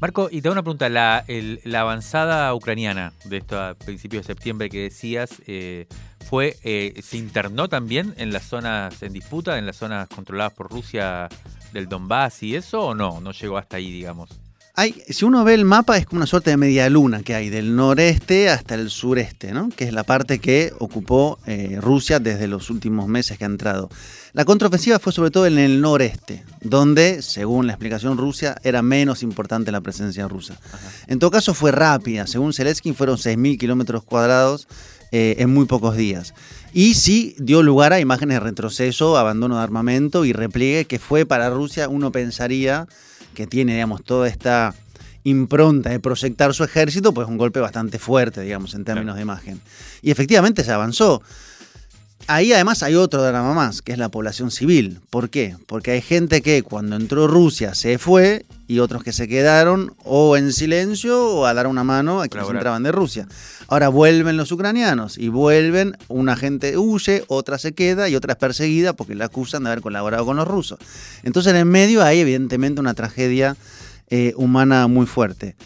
Marco, 0.00 0.28
y 0.30 0.42
te 0.42 0.48
hago 0.48 0.54
una 0.54 0.62
pregunta. 0.62 0.88
La, 0.88 1.24
el- 1.28 1.60
la 1.64 1.80
avanzada 1.82 2.52
ucraniana 2.54 3.12
de 3.24 3.36
esto 3.38 3.60
a 3.60 3.74
principios 3.74 4.24
de 4.26 4.34
septiembre 4.34 4.68
que 4.68 4.80
decías, 4.82 5.40
eh, 5.46 5.86
fue 6.28 6.56
eh, 6.64 7.00
¿se 7.02 7.18
internó 7.18 7.68
también 7.68 8.14
en 8.16 8.32
las 8.32 8.44
zonas 8.44 9.00
en 9.02 9.12
disputa, 9.12 9.58
en 9.58 9.66
las 9.66 9.76
zonas 9.76 10.08
controladas 10.08 10.54
por 10.54 10.70
Rusia 10.70 11.28
del 11.72 11.88
Donbass 11.88 12.42
y 12.42 12.56
eso, 12.56 12.80
o 12.86 12.94
no? 12.94 13.20
No 13.20 13.30
llegó 13.32 13.58
hasta 13.58 13.76
ahí, 13.76 13.92
digamos. 13.92 14.30
Hay, 14.74 15.02
si 15.06 15.26
uno 15.26 15.44
ve 15.44 15.52
el 15.52 15.66
mapa, 15.66 15.98
es 15.98 16.06
como 16.06 16.20
una 16.20 16.26
suerte 16.26 16.48
de 16.48 16.56
media 16.56 16.88
luna 16.88 17.22
que 17.22 17.34
hay 17.34 17.50
del 17.50 17.76
noreste 17.76 18.48
hasta 18.48 18.74
el 18.74 18.88
sureste, 18.88 19.52
¿no? 19.52 19.68
que 19.68 19.84
es 19.84 19.92
la 19.92 20.02
parte 20.02 20.38
que 20.38 20.72
ocupó 20.78 21.38
eh, 21.46 21.78
Rusia 21.78 22.20
desde 22.20 22.48
los 22.48 22.70
últimos 22.70 23.06
meses 23.06 23.36
que 23.36 23.44
ha 23.44 23.48
entrado. 23.48 23.90
La 24.32 24.46
contraofensiva 24.46 24.98
fue 24.98 25.12
sobre 25.12 25.30
todo 25.30 25.44
en 25.44 25.58
el 25.58 25.82
noreste, 25.82 26.42
donde, 26.62 27.20
según 27.20 27.66
la 27.66 27.74
explicación 27.74 28.16
rusa, 28.16 28.56
era 28.64 28.80
menos 28.80 29.22
importante 29.22 29.70
la 29.72 29.82
presencia 29.82 30.26
rusa. 30.26 30.56
En 31.06 31.18
todo 31.18 31.30
caso, 31.30 31.52
fue 31.52 31.70
rápida. 31.70 32.26
Según 32.26 32.54
Zelensky, 32.54 32.94
fueron 32.94 33.18
6.000 33.18 33.58
kilómetros 33.58 34.04
cuadrados 34.04 34.68
eh, 35.10 35.34
en 35.36 35.52
muy 35.52 35.66
pocos 35.66 35.98
días. 35.98 36.32
Y 36.72 36.94
sí 36.94 37.36
dio 37.38 37.62
lugar 37.62 37.92
a 37.92 38.00
imágenes 38.00 38.36
de 38.36 38.40
retroceso, 38.40 39.18
abandono 39.18 39.58
de 39.58 39.64
armamento 39.64 40.24
y 40.24 40.32
repliegue, 40.32 40.86
que 40.86 40.98
fue 40.98 41.26
para 41.26 41.50
Rusia, 41.50 41.90
uno 41.90 42.10
pensaría 42.10 42.88
que 43.34 43.46
tiene, 43.46 43.74
digamos, 43.74 44.02
toda 44.04 44.28
esta 44.28 44.74
impronta 45.24 45.90
de 45.90 46.00
proyectar 46.00 46.52
su 46.52 46.64
ejército, 46.64 47.14
pues 47.14 47.28
un 47.28 47.38
golpe 47.38 47.60
bastante 47.60 47.98
fuerte, 47.98 48.40
digamos, 48.40 48.74
en 48.74 48.84
términos 48.84 49.14
Claro. 49.14 49.16
de 49.16 49.22
imagen. 49.22 49.60
Y 50.02 50.10
efectivamente 50.10 50.64
se 50.64 50.72
avanzó. 50.72 51.22
Ahí 52.28 52.52
además 52.52 52.82
hay 52.82 52.94
otro 52.94 53.22
drama 53.22 53.52
más, 53.52 53.82
que 53.82 53.92
es 53.92 53.98
la 53.98 54.08
población 54.08 54.50
civil. 54.50 55.00
¿Por 55.10 55.28
qué? 55.28 55.56
Porque 55.66 55.90
hay 55.90 56.00
gente 56.00 56.40
que 56.40 56.62
cuando 56.62 56.96
entró 56.96 57.26
Rusia 57.26 57.74
se 57.74 57.98
fue 57.98 58.46
y 58.68 58.78
otros 58.78 59.02
que 59.02 59.12
se 59.12 59.28
quedaron 59.28 59.94
o 60.04 60.36
en 60.36 60.52
silencio 60.52 61.26
o 61.26 61.46
a 61.46 61.54
dar 61.54 61.66
una 61.66 61.84
mano 61.84 62.22
a 62.22 62.28
quienes 62.28 62.48
entraban 62.48 62.82
de 62.84 62.92
Rusia. 62.92 63.26
Ahora 63.68 63.88
vuelven 63.88 64.36
los 64.36 64.52
ucranianos 64.52 65.18
y 65.18 65.28
vuelven, 65.28 65.96
una 66.08 66.36
gente 66.36 66.78
huye, 66.78 67.24
otra 67.26 67.58
se 67.58 67.72
queda 67.72 68.08
y 68.08 68.16
otra 68.16 68.32
es 68.32 68.38
perseguida 68.38 68.92
porque 68.92 69.14
la 69.14 69.26
acusan 69.26 69.64
de 69.64 69.70
haber 69.70 69.82
colaborado 69.82 70.24
con 70.24 70.36
los 70.36 70.46
rusos. 70.46 70.78
Entonces 71.24 71.50
en 71.50 71.58
el 71.58 71.64
medio 71.64 72.02
hay 72.02 72.20
evidentemente 72.20 72.80
una 72.80 72.94
tragedia 72.94 73.56
eh, 74.10 74.32
humana 74.36 74.86
muy 74.86 75.06
fuerte. 75.06 75.56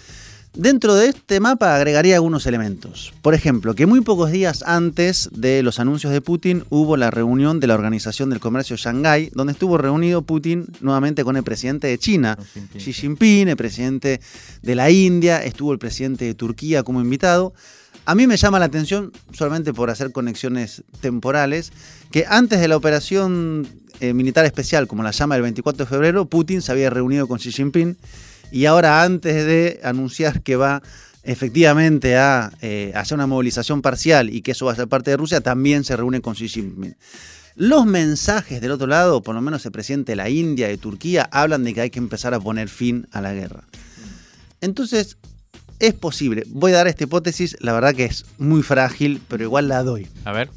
Dentro 0.56 0.94
de 0.94 1.08
este 1.08 1.38
mapa 1.38 1.76
agregaría 1.76 2.14
algunos 2.14 2.46
elementos. 2.46 3.12
Por 3.20 3.34
ejemplo, 3.34 3.74
que 3.74 3.84
muy 3.84 4.00
pocos 4.00 4.30
días 4.30 4.62
antes 4.66 5.28
de 5.30 5.62
los 5.62 5.80
anuncios 5.80 6.14
de 6.14 6.22
Putin 6.22 6.64
hubo 6.70 6.96
la 6.96 7.10
reunión 7.10 7.60
de 7.60 7.66
la 7.66 7.74
Organización 7.74 8.30
del 8.30 8.40
Comercio 8.40 8.74
Shanghái, 8.74 9.32
donde 9.34 9.52
estuvo 9.52 9.76
reunido 9.76 10.22
Putin 10.22 10.66
nuevamente 10.80 11.24
con 11.24 11.36
el 11.36 11.42
presidente 11.42 11.88
de 11.88 11.98
China, 11.98 12.38
Xi 12.74 12.94
Jinping, 12.94 13.48
el 13.48 13.56
presidente 13.58 14.22
de 14.62 14.74
la 14.74 14.90
India, 14.90 15.44
estuvo 15.44 15.74
el 15.74 15.78
presidente 15.78 16.24
de 16.24 16.32
Turquía 16.32 16.82
como 16.84 17.02
invitado. 17.02 17.52
A 18.06 18.14
mí 18.14 18.26
me 18.26 18.38
llama 18.38 18.58
la 18.58 18.64
atención, 18.64 19.12
solamente 19.32 19.74
por 19.74 19.90
hacer 19.90 20.10
conexiones 20.10 20.84
temporales, 21.02 21.70
que 22.10 22.24
antes 22.26 22.60
de 22.60 22.68
la 22.68 22.78
operación 22.78 23.68
eh, 24.00 24.14
militar 24.14 24.46
especial, 24.46 24.86
como 24.86 25.02
la 25.02 25.10
llama 25.10 25.36
el 25.36 25.42
24 25.42 25.84
de 25.84 25.90
febrero, 25.90 26.24
Putin 26.24 26.62
se 26.62 26.72
había 26.72 26.88
reunido 26.88 27.28
con 27.28 27.38
Xi 27.38 27.52
Jinping 27.52 27.98
y 28.50 28.66
ahora 28.66 29.02
antes 29.02 29.46
de 29.46 29.80
anunciar 29.82 30.42
que 30.42 30.56
va 30.56 30.82
efectivamente 31.22 32.16
a 32.16 32.52
eh, 32.62 32.92
hacer 32.94 33.16
una 33.16 33.26
movilización 33.26 33.82
parcial 33.82 34.30
y 34.30 34.42
que 34.42 34.52
eso 34.52 34.66
va 34.66 34.72
a 34.72 34.76
ser 34.76 34.88
parte 34.88 35.10
de 35.10 35.16
Rusia, 35.16 35.40
también 35.40 35.84
se 35.84 35.96
reúne 35.96 36.20
con 36.20 36.34
Xi 36.34 36.48
Jinping. 36.48 36.96
Los 37.56 37.86
mensajes 37.86 38.60
del 38.60 38.70
otro 38.70 38.86
lado, 38.86 39.22
por 39.22 39.34
lo 39.34 39.40
menos 39.40 39.64
el 39.66 39.72
presidente 39.72 40.12
de 40.12 40.16
la 40.16 40.28
India, 40.28 40.68
de 40.68 40.76
Turquía, 40.76 41.28
hablan 41.32 41.64
de 41.64 41.74
que 41.74 41.80
hay 41.80 41.90
que 41.90 41.98
empezar 41.98 42.34
a 42.34 42.40
poner 42.40 42.68
fin 42.68 43.08
a 43.12 43.20
la 43.20 43.32
guerra. 43.32 43.64
Entonces, 44.60 45.16
es 45.78 45.94
posible. 45.94 46.44
Voy 46.48 46.72
a 46.72 46.76
dar 46.76 46.86
esta 46.86 47.04
hipótesis, 47.04 47.56
la 47.60 47.72
verdad 47.72 47.94
que 47.94 48.04
es 48.04 48.24
muy 48.38 48.62
frágil, 48.62 49.20
pero 49.26 49.42
igual 49.42 49.68
la 49.68 49.82
doy. 49.82 50.06
A 50.24 50.32
ver 50.32 50.50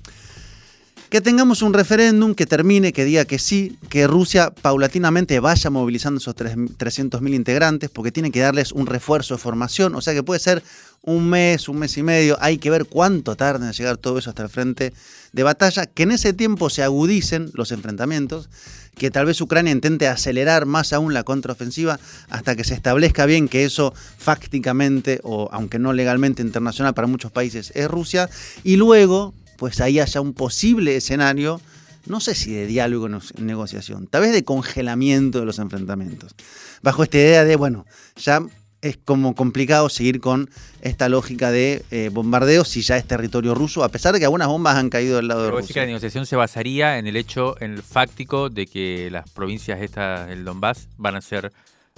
que 1.10 1.22
tengamos 1.22 1.62
un 1.64 1.74
referéndum 1.74 2.36
que 2.36 2.46
termine, 2.46 2.94
que 2.94 3.04
diga 3.04 3.26
que 3.26 3.40
sí, 3.40 3.78
que 3.90 4.06
Rusia 4.06 4.52
paulatinamente 4.52 5.40
vaya 5.40 5.70
movilizando 5.70 6.20
esos 6.20 6.36
300.000 6.36 7.34
integrantes, 7.34 7.90
porque 7.90 8.12
tiene 8.12 8.32
que 8.32 8.40
darles 8.40 8.72
un 8.72 8.86
refuerzo 8.86 9.36
de 9.36 9.42
formación, 9.42 9.96
o 9.96 10.02
sea 10.02 10.14
que 10.14 10.24
puede 10.24 10.40
ser 10.40 10.64
un 11.02 11.30
mes, 11.30 11.68
un 11.68 11.80
mes 11.80 11.98
y 11.98 12.04
medio, 12.04 12.38
hay 12.42 12.58
que 12.58 12.70
ver 12.70 12.86
cuánto 12.86 13.36
tarda 13.36 13.66
en 13.66 13.74
llegar 13.74 13.98
todo 13.98 14.20
eso 14.20 14.30
hasta 14.30 14.44
el 14.44 14.50
frente 14.50 14.94
de 15.34 15.44
batalla, 15.44 15.88
que 15.88 16.04
en 16.04 16.12
ese 16.12 16.34
tiempo 16.34 16.70
se 16.70 16.84
agudicen 16.84 17.50
los 17.54 17.72
enfrentamientos, 17.72 18.50
que 18.96 19.10
tal 19.10 19.26
vez 19.26 19.40
Ucrania 19.40 19.72
intente 19.72 20.08
acelerar 20.08 20.66
más 20.66 20.92
aún 20.92 21.14
la 21.14 21.24
contraofensiva 21.24 22.00
hasta 22.30 22.56
que 22.56 22.66
se 22.66 22.74
establezca 22.74 23.26
bien 23.26 23.48
que 23.48 23.64
eso 23.64 23.94
fácticamente, 24.18 25.22
o 25.24 25.50
aunque 25.54 25.80
no 25.80 25.94
legalmente 25.94 26.42
internacional 26.42 26.94
para 26.94 27.08
muchos 27.08 27.32
países, 27.32 27.72
es 27.76 27.88
Rusia, 27.88 28.30
y 28.64 28.76
luego 28.76 29.34
pues 29.60 29.82
ahí 29.82 30.00
haya 30.00 30.22
un 30.22 30.34
posible 30.34 30.96
escenario, 30.96 31.62
no 32.08 32.22
sé 32.22 32.34
si 32.34 32.54
de 32.54 32.66
diálogo 32.66 33.06
o 33.06 33.42
negociación, 33.42 34.08
tal 34.08 34.22
vez 34.22 34.32
de 34.32 34.44
congelamiento 34.44 35.42
de 35.42 35.46
los 35.46 35.60
enfrentamientos. 35.60 36.34
Bajo 36.82 37.04
esta 37.04 37.18
idea 37.18 37.44
de, 37.44 37.58
bueno, 37.58 37.86
ya 38.16 38.42
es 38.82 38.98
como 38.98 39.36
complicado 39.36 39.90
seguir 39.90 40.22
con 40.22 40.50
esta 40.82 41.10
lógica 41.10 41.52
de 41.52 41.84
eh, 41.92 42.10
bombardeo 42.12 42.64
si 42.64 42.82
ya 42.82 42.96
es 42.96 43.06
territorio 43.06 43.54
ruso, 43.54 43.84
a 43.84 43.90
pesar 43.90 44.14
de 44.14 44.20
que 44.20 44.26
algunas 44.26 44.48
bombas 44.48 44.78
han 44.78 44.90
caído 44.90 45.18
del 45.18 45.28
lado 45.28 45.44
de 45.44 45.52
Rusia. 45.52 45.74
que 45.74 45.80
la 45.82 45.86
negociación 45.88 46.26
se 46.26 46.38
basaría 46.38 46.98
en 46.98 47.06
el 47.06 47.18
hecho, 47.18 47.56
en 47.60 47.74
el 47.74 47.84
fáctico 47.84 48.50
de 48.50 48.66
que 48.66 49.10
las 49.12 49.30
provincias 49.30 49.82
estas 49.82 50.30
del 50.30 50.46
Donbass 50.46 50.88
van 50.98 51.18
a 51.18 51.22
ser 51.22 51.52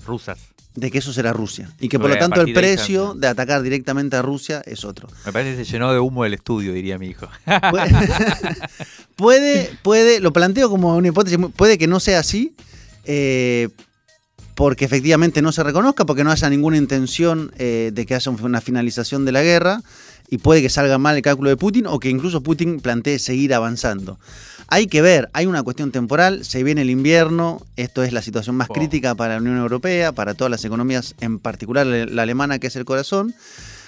rusas 0.03 0.39
de 0.75 0.89
que 0.89 0.99
eso 0.99 1.11
será 1.11 1.33
Rusia. 1.33 1.69
Y 1.79 1.89
que 1.89 1.99
por 1.99 2.09
lo 2.09 2.17
tanto 2.17 2.41
el 2.41 2.53
precio 2.53 3.13
de, 3.13 3.27
atacar 3.27 3.61
directamente 3.61 4.15
a 4.15 4.21
Rusia 4.21 4.61
es 4.65 4.85
otro. 4.85 5.09
Me 5.25 5.33
parece 5.33 5.57
que 5.57 5.65
se 5.65 5.71
llenó 5.71 5.91
de 5.91 5.99
humo 5.99 6.25
el 6.25 6.33
estudio, 6.33 6.73
diría 6.73 6.97
mi 6.97 7.07
hijo. 7.07 7.27
puede, 9.15 9.69
puede, 9.83 10.19
lo 10.19 10.31
planteo 10.31 10.69
como 10.69 10.95
una 10.95 11.07
hipótesis, 11.09 11.37
puede 11.55 11.77
que 11.77 11.87
no 11.87 11.99
sea 11.99 12.19
así, 12.19 12.55
eh, 13.05 13.69
porque 14.55 14.85
efectivamente 14.85 15.41
no 15.41 15.51
se 15.51 15.63
reconozca, 15.63 16.05
porque 16.05 16.23
no 16.23 16.31
haya 16.31 16.49
ninguna 16.49 16.77
intención 16.77 17.51
eh, 17.57 17.91
de 17.93 18.05
que 18.05 18.15
haya 18.15 18.31
una 18.31 18.61
finalización 18.61 19.25
de 19.25 19.31
la 19.31 19.43
guerra, 19.43 19.81
y 20.29 20.37
puede 20.37 20.61
que 20.61 20.69
salga 20.69 20.97
mal 20.97 21.17
el 21.17 21.21
cálculo 21.21 21.49
de 21.49 21.57
Putin, 21.57 21.87
o 21.87 21.99
que 21.99 22.09
incluso 22.09 22.41
Putin 22.41 22.79
plantee 22.79 23.19
seguir 23.19 23.53
avanzando. 23.53 24.17
Hay 24.73 24.87
que 24.87 25.01
ver, 25.01 25.29
hay 25.33 25.47
una 25.47 25.63
cuestión 25.63 25.91
temporal, 25.91 26.45
se 26.45 26.63
viene 26.63 26.83
el 26.83 26.89
invierno, 26.89 27.61
esto 27.75 28.03
es 28.03 28.13
la 28.13 28.21
situación 28.21 28.55
más 28.55 28.69
crítica 28.69 29.15
para 29.15 29.33
la 29.33 29.41
Unión 29.41 29.57
Europea, 29.57 30.13
para 30.13 30.33
todas 30.33 30.49
las 30.49 30.63
economías, 30.63 31.13
en 31.19 31.39
particular 31.39 31.85
la 31.85 32.21
alemana 32.21 32.57
que 32.57 32.67
es 32.67 32.77
el 32.77 32.85
corazón. 32.85 33.35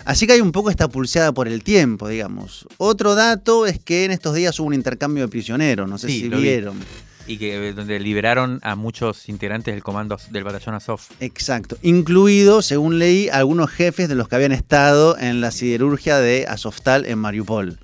Así 0.03 0.27
que 0.27 0.33
hay 0.33 0.41
un 0.41 0.51
poco 0.51 0.69
esta 0.69 0.89
pulseada 0.89 1.31
por 1.31 1.47
el 1.47 1.63
tiempo, 1.63 2.09
digamos. 2.09 2.67
Otro 2.79 3.15
dato 3.15 3.65
es 3.65 3.79
que 3.79 4.03
en 4.03 4.11
estos 4.11 4.35
días 4.35 4.59
hubo 4.59 4.67
un 4.67 4.73
intercambio 4.73 5.23
de 5.23 5.29
prisioneros, 5.29 5.87
no 5.87 5.97
sé 5.97 6.09
si 6.09 6.27
vieron. 6.27 6.75
Y 7.27 7.37
que 7.37 7.69
eh, 7.69 7.71
donde 7.71 7.97
liberaron 8.01 8.59
a 8.61 8.75
muchos 8.75 9.29
integrantes 9.29 9.73
del 9.73 9.83
comando 9.83 10.17
del 10.31 10.43
batallón 10.43 10.75
Azov. 10.75 10.99
Exacto. 11.21 11.77
Incluido, 11.81 12.61
según 12.61 12.99
leí, 12.99 13.29
algunos 13.29 13.71
jefes 13.71 14.09
de 14.09 14.15
los 14.15 14.27
que 14.27 14.35
habían 14.35 14.51
estado 14.51 15.17
en 15.17 15.39
la 15.39 15.51
siderurgia 15.51 16.17
de 16.17 16.45
Azovstal 16.45 17.05
en 17.05 17.19
Mariupol. 17.19 17.79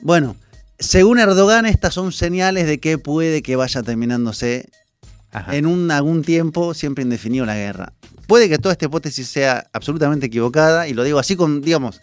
Bueno, 0.00 0.36
según 0.78 1.18
Erdogan, 1.18 1.66
estas 1.66 1.94
son 1.94 2.12
señales 2.12 2.66
de 2.66 2.78
que 2.78 2.98
puede 2.98 3.42
que 3.42 3.56
vaya 3.56 3.82
terminándose 3.82 4.68
en 5.50 5.66
un, 5.66 5.90
algún 5.90 6.22
tiempo 6.22 6.74
siempre 6.74 7.02
indefinido 7.02 7.46
la 7.46 7.56
guerra. 7.56 7.92
Puede 8.26 8.48
que 8.48 8.58
toda 8.58 8.72
esta 8.72 8.86
hipótesis 8.86 9.28
sea 9.28 9.66
absolutamente 9.72 10.26
equivocada, 10.26 10.88
y 10.88 10.94
lo 10.94 11.04
digo 11.04 11.18
así 11.18 11.36
con, 11.36 11.60
digamos, 11.62 12.00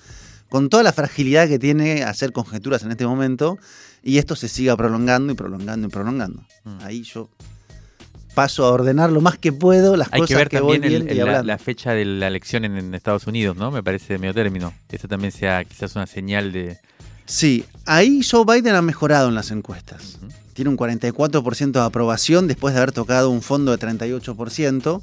con 0.50 0.70
toda 0.70 0.84
la 0.84 0.94
fragilidad 0.94 1.48
que 1.48 1.60
tiene 1.60 2.04
hacer 2.04 2.32
conjeturas 2.32 2.84
en 2.84 2.92
este 2.92 3.06
momento, 3.06 3.58
y 4.04 4.18
esto 4.18 4.36
se 4.36 4.48
siga 4.48 4.76
prolongando 4.78 5.34
y 5.34 5.36
prolongando 5.36 5.88
y 5.88 5.90
prolongando. 5.90 6.44
Mm. 6.64 6.78
Ahí 6.82 7.04
yo 7.04 7.30
paso 8.36 8.66
a 8.66 8.72
ordenar 8.72 9.12
lo 9.12 9.22
más 9.22 9.38
que 9.38 9.52
puedo 9.52 9.96
las 9.96 10.10
cosas 10.10 10.28
que 10.28 10.36
ver 10.36 10.50
que 10.50 10.58
también 10.58 11.06
la, 11.16 11.44
la, 11.44 11.58
fecha 11.60 11.92
de 11.92 12.04
la 12.04 12.28
elección 12.28 12.66
en, 12.66 12.94
Estados 12.96 13.28
Unidos, 13.28 13.56
¿no? 13.56 13.70
Me 13.70 13.84
parece 13.84 14.14
de 14.14 14.20
medio 14.20 14.34
término. 14.34 14.74
Eso 14.90 15.08
también 15.08 15.32
sea 15.32 15.64
quizás 15.64 15.96
una 15.96 16.08
señal 16.08 16.52
de, 16.52 16.78
Sí, 17.26 17.66
ahí 17.86 18.22
Joe 18.24 18.46
Biden 18.46 18.76
ha 18.76 18.82
mejorado 18.82 19.30
en 19.30 19.36
las 19.36 19.52
encuestas. 19.52 20.20
Tiene 20.54 20.70
un 20.70 20.78
44% 20.78 21.72
de 21.72 21.80
aprobación 21.80 22.48
después 22.48 22.74
de 22.74 22.80
haber 22.82 22.92
tocado 22.92 23.30
un 23.30 23.42
fondo 23.42 23.76
de 23.76 23.80
38%. 23.80 25.02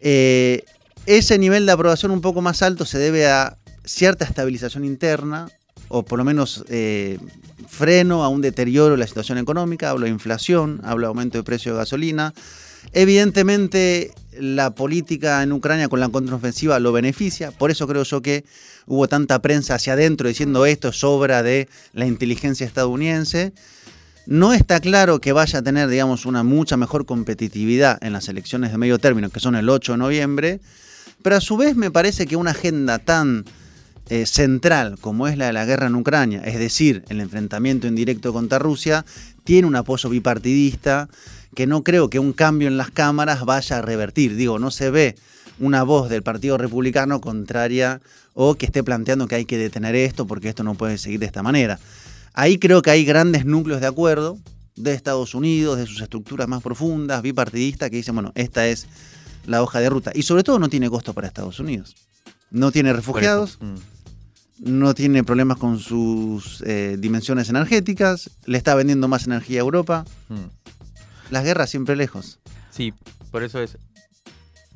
Eh, 0.00 0.64
ese 1.06 1.38
nivel 1.38 1.66
de 1.66 1.72
aprobación 1.72 2.10
un 2.12 2.20
poco 2.20 2.40
más 2.40 2.62
alto 2.62 2.84
se 2.84 2.98
debe 2.98 3.28
a 3.28 3.56
cierta 3.84 4.24
estabilización 4.24 4.84
interna, 4.84 5.48
o 5.88 6.04
por 6.04 6.18
lo 6.18 6.24
menos 6.24 6.64
eh, 6.68 7.18
freno 7.68 8.24
a 8.24 8.28
un 8.28 8.40
deterioro 8.40 8.92
de 8.92 8.98
la 8.98 9.06
situación 9.06 9.38
económica, 9.38 9.90
hablo 9.90 10.04
de 10.04 10.12
inflación, 10.12 10.80
hablo 10.84 11.06
de 11.06 11.08
aumento 11.08 11.38
de 11.38 11.44
precio 11.44 11.72
de 11.72 11.78
gasolina. 11.78 12.34
Evidentemente 12.92 14.12
la 14.38 14.74
política 14.74 15.42
en 15.42 15.52
Ucrania 15.52 15.88
con 15.88 16.00
la 16.00 16.08
contraofensiva 16.08 16.78
lo 16.78 16.92
beneficia, 16.92 17.50
por 17.50 17.70
eso 17.70 17.86
creo 17.86 18.02
yo 18.04 18.22
que 18.22 18.44
hubo 18.86 19.08
tanta 19.08 19.40
prensa 19.42 19.74
hacia 19.74 19.92
adentro 19.92 20.28
diciendo 20.28 20.66
esto 20.66 20.88
es 20.88 21.04
obra 21.04 21.42
de 21.42 21.68
la 21.92 22.06
inteligencia 22.06 22.66
estadounidense. 22.66 23.52
No 24.26 24.52
está 24.52 24.80
claro 24.80 25.20
que 25.20 25.32
vaya 25.32 25.58
a 25.58 25.62
tener, 25.62 25.88
digamos, 25.88 26.24
una 26.26 26.42
mucha 26.42 26.76
mejor 26.76 27.06
competitividad 27.06 27.98
en 28.02 28.12
las 28.12 28.28
elecciones 28.28 28.70
de 28.70 28.78
medio 28.78 28.98
término, 28.98 29.30
que 29.30 29.40
son 29.40 29.56
el 29.56 29.68
8 29.68 29.92
de 29.92 29.98
noviembre, 29.98 30.60
pero 31.22 31.36
a 31.36 31.40
su 31.40 31.56
vez 31.56 31.74
me 31.74 31.90
parece 31.90 32.26
que 32.26 32.36
una 32.36 32.52
agenda 32.52 32.98
tan 32.98 33.44
eh, 34.08 34.26
central 34.26 34.98
como 35.00 35.28
es 35.28 35.38
la 35.38 35.46
de 35.46 35.52
la 35.52 35.64
guerra 35.64 35.86
en 35.86 35.94
Ucrania, 35.94 36.42
es 36.44 36.58
decir, 36.58 37.04
el 37.08 37.20
enfrentamiento 37.20 37.86
indirecto 37.86 38.32
contra 38.32 38.58
Rusia, 38.58 39.04
tiene 39.44 39.66
un 39.66 39.76
apoyo 39.76 40.08
bipartidista 40.08 41.08
que 41.60 41.66
no 41.66 41.84
creo 41.84 42.08
que 42.08 42.18
un 42.18 42.32
cambio 42.32 42.68
en 42.68 42.78
las 42.78 42.90
cámaras 42.90 43.44
vaya 43.44 43.76
a 43.76 43.82
revertir. 43.82 44.34
Digo, 44.34 44.58
no 44.58 44.70
se 44.70 44.90
ve 44.90 45.14
una 45.58 45.82
voz 45.82 46.08
del 46.08 46.22
Partido 46.22 46.56
Republicano 46.56 47.20
contraria 47.20 48.00
o 48.32 48.54
que 48.54 48.64
esté 48.64 48.82
planteando 48.82 49.28
que 49.28 49.34
hay 49.34 49.44
que 49.44 49.58
detener 49.58 49.94
esto 49.94 50.26
porque 50.26 50.48
esto 50.48 50.64
no 50.64 50.74
puede 50.74 50.96
seguir 50.96 51.20
de 51.20 51.26
esta 51.26 51.42
manera. 51.42 51.78
Ahí 52.32 52.58
creo 52.58 52.80
que 52.80 52.88
hay 52.88 53.04
grandes 53.04 53.44
núcleos 53.44 53.82
de 53.82 53.88
acuerdo 53.88 54.38
de 54.74 54.94
Estados 54.94 55.34
Unidos, 55.34 55.76
de 55.76 55.84
sus 55.84 56.00
estructuras 56.00 56.48
más 56.48 56.62
profundas, 56.62 57.20
bipartidistas, 57.20 57.90
que 57.90 57.96
dicen, 57.96 58.14
bueno, 58.14 58.32
esta 58.36 58.66
es 58.66 58.86
la 59.44 59.62
hoja 59.62 59.80
de 59.80 59.90
ruta. 59.90 60.12
Y 60.14 60.22
sobre 60.22 60.42
todo 60.42 60.58
no 60.58 60.70
tiene 60.70 60.88
costo 60.88 61.12
para 61.12 61.26
Estados 61.26 61.60
Unidos. 61.60 61.94
No 62.50 62.72
tiene 62.72 62.94
refugiados, 62.94 63.58
mm. 63.60 64.70
no 64.70 64.94
tiene 64.94 65.24
problemas 65.24 65.58
con 65.58 65.78
sus 65.78 66.62
eh, 66.62 66.96
dimensiones 66.98 67.50
energéticas, 67.50 68.30
le 68.46 68.56
está 68.56 68.74
vendiendo 68.74 69.08
más 69.08 69.26
energía 69.26 69.60
a 69.60 69.64
Europa. 69.64 70.06
Mm. 70.30 70.59
Las 71.30 71.44
guerras 71.44 71.70
siempre 71.70 71.96
lejos. 71.96 72.38
Sí, 72.70 72.92
por 73.30 73.42
eso 73.42 73.60
es 73.60 73.76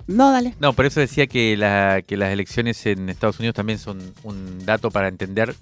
no, 0.07 0.31
dale. 0.31 0.55
No, 0.61 0.73
por 0.75 0.87
eso 0.87 1.01
decía 1.01 1.27
que, 1.27 1.57
que 2.07 2.17
las 2.17 2.33
elecciones 2.33 2.85
en 2.87 3.09
Estados 3.09 3.39
Unidos 3.39 3.55
también 3.55 3.79
son 3.79 4.01
un 4.23 4.65
dato 4.67 4.91
para 4.91 5.09
entender 5.09 5.55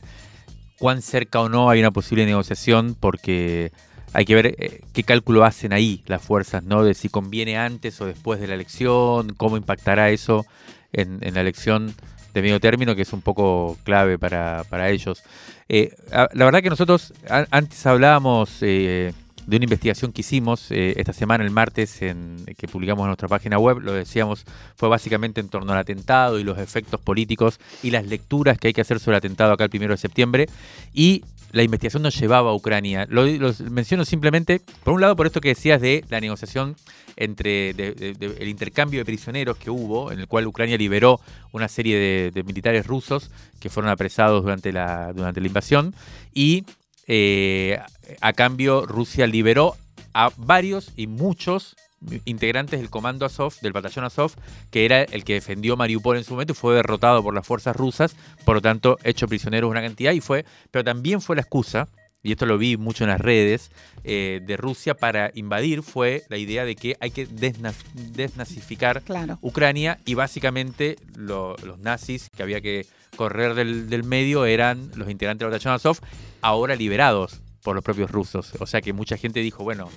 cuán 0.79 1.01
cerca 1.01 1.41
o 1.41 1.49
no 1.49 1.71
hay 1.71 1.79
una 1.79 1.93
posible 1.93 2.27
negociación, 2.27 2.97
porque 2.99 3.71
hay 4.13 4.25
que 4.25 4.35
ver 4.35 4.47
eh, 4.59 4.81
qué 4.93 5.05
cálculo 5.05 5.45
hacen 5.45 5.73
ahí 5.73 6.03
las 6.07 6.23
fuerzas, 6.23 6.65
¿no? 6.65 6.83
De 6.83 6.95
si 6.95 7.09
conviene 7.09 7.57
antes 7.57 8.01
o 8.01 8.07
después 8.07 8.41
de 8.41 8.49
la 8.49 8.55
elección, 8.55 9.33
cómo 9.37 9.57
impactará 9.57 10.11
eso 10.11 10.45
en, 10.93 11.21
la 11.21 11.41
elección 11.41 11.95
de 12.35 12.43
medio 12.43 12.59
término, 12.59 12.97
que 12.97 13.03
es 13.03 13.13
un 13.13 13.23
poco 13.23 13.79
clave 13.85 14.19
para, 14.19 14.91
ellos. 14.91 15.23
Eh, 15.69 15.95
la 16.11 16.45
verdad 16.45 16.63
que 16.63 16.71
nosotros 16.71 17.15
antes 17.29 17.87
hablábamos, 17.87 18.59
eh, 18.63 19.13
de 19.47 19.57
una 19.57 19.65
investigación 19.65 20.13
que 20.13 20.21
hicimos 20.21 20.71
eh, 20.71 20.95
esta 20.97 21.13
semana, 21.13 21.45
el 21.45 21.51
martes, 21.51 22.03
en, 22.03 22.45
que 22.57 22.69
publicamos 22.69 23.03
en 23.05 23.09
nuestra 23.09 23.29
página 23.29 23.59
web. 23.59 23.81
Lo 23.81 23.93
decíamos, 23.93 24.45
fue 24.77 24.89
básicamente 24.89 25.41
en 25.41 25.49
torno 25.49 25.73
al 25.73 25.79
atentado 25.79 26.39
y 26.39 26.45
los 26.45 26.59
efectos 26.59 27.01
políticos 27.01 27.59
y 27.83 27.91
las 27.91 28.07
lecturas 28.07 28.59
que 28.59 28.69
hay 28.69 28.73
que 28.73 28.81
hacer 28.81 29.01
sobre 29.01 29.17
el 29.17 29.19
atentado 29.19 29.53
acá 29.53 29.65
el 29.65 29.71
primero 29.71 29.95
de 29.95 29.99
septiembre. 29.99 30.47
Y 30.93 31.25
la 31.53 31.63
investigación 31.63 32.03
nos 32.03 32.19
llevaba 32.19 32.51
a 32.51 32.55
Ucrania. 32.55 33.07
Lo, 33.09 33.25
menciono 33.71 34.05
simplemente, 34.05 34.61
por 34.85 34.95
un 34.95 35.01
lado, 35.01 35.17
por 35.17 35.27
esto 35.27 35.41
que 35.41 35.49
decías 35.49 35.81
de 35.81 36.05
la 36.09 36.21
negociación 36.21 36.77
entre 37.17 37.71
el 37.71 38.49
intercambio 38.49 39.01
de 39.01 39.05
prisioneros 39.05 39.59
que 39.59 39.71
hubo, 39.71 40.13
en 40.13 40.21
el 40.21 40.27
cual 40.29 40.47
Ucrania 40.47 40.79
liberó 40.79 41.21
una 41.53 41.69
serie 41.69 42.31
de, 42.33 42.43
militares 42.43 42.87
rusos 42.87 43.31
que 43.61 43.69
fueron 43.69 43.91
apresados 43.91 44.43
durante 44.43 44.73
la, 44.73 45.13
durante 45.13 45.41
la 45.43 45.47
invasión 45.47 45.95
y 46.33 46.65
eh, 47.07 47.79
a 48.21 48.33
cambio 48.33 48.87
Rusia 48.87 49.27
liberó 49.27 49.77
a 50.15 50.31
varios 50.37 50.93
y 50.97 51.07
muchos 51.07 51.77
integrantes 52.25 52.81
del 52.81 52.91
comando 52.91 53.27
Azov, 53.27 53.55
del 53.61 53.73
batallón 53.73 54.05
Azov, 54.05 54.33
que 54.71 54.85
era 54.85 55.03
el 55.03 55.25
que 55.25 55.35
defendió 55.35 55.77
Mariupol 55.77 56.17
en 56.17 56.25
su 56.25 56.33
momento 56.33 56.53
y 56.53 56.57
fue 56.57 56.75
derrotado 56.75 57.23
por 57.23 57.35
las 57.35 57.47
fuerzas 57.47 57.77
rusas, 57.77 58.17
por 58.45 58.57
lo 58.57 58.63
tanto 58.63 58.99
hecho 59.05 59.29
prisionero 59.29 59.69
una 59.69 59.83
cantidad 59.83 60.13
y 60.13 60.21
fue, 60.21 60.45
pero 60.71 60.85
también 60.85 61.21
fue 61.21 61.37
la 61.37 61.43
excusa 61.43 61.89
y 62.23 62.33
esto 62.33 62.47
lo 62.47 62.59
vi 62.59 62.77
mucho 62.77 63.05
en 63.05 63.11
las 63.11 63.21
redes, 63.21 63.71
eh, 64.05 64.41
de 64.45 64.57
Rusia 64.57 64.95
para 64.95 65.31
invadir 65.35 65.83
fue 65.83 66.23
la 66.29 66.37
idea 66.37 66.65
de 66.65 66.77
que 66.77 66.97
hay 67.01 67.11
que 67.11 67.27
desnazificar 67.27 69.03
Ucrania 69.41 69.99
y 70.05 70.15
básicamente 70.15 70.97
los 71.17 71.57
nazis 71.79 72.29
que 72.35 72.43
había 72.43 72.61
que 72.61 72.87
correr 73.17 73.55
del, 73.55 74.05
medio 74.05 74.45
eran 74.45 74.91
los 74.95 75.11
integrantes 75.11 75.41
del 75.41 75.51
batallón 75.51 75.75
Azov, 75.75 75.99
ahora 76.41 76.77
liberados 76.77 77.41
por 77.63 77.75
los 77.75 77.85
propios 77.85 78.11
rusos. 78.11 78.53
O 78.61 78.67
sea 78.67 78.81
que 78.81 78.93
mucha 78.93 79.17
gente 79.17 79.41
dijo, 79.41 79.65
bueno, 79.65 79.89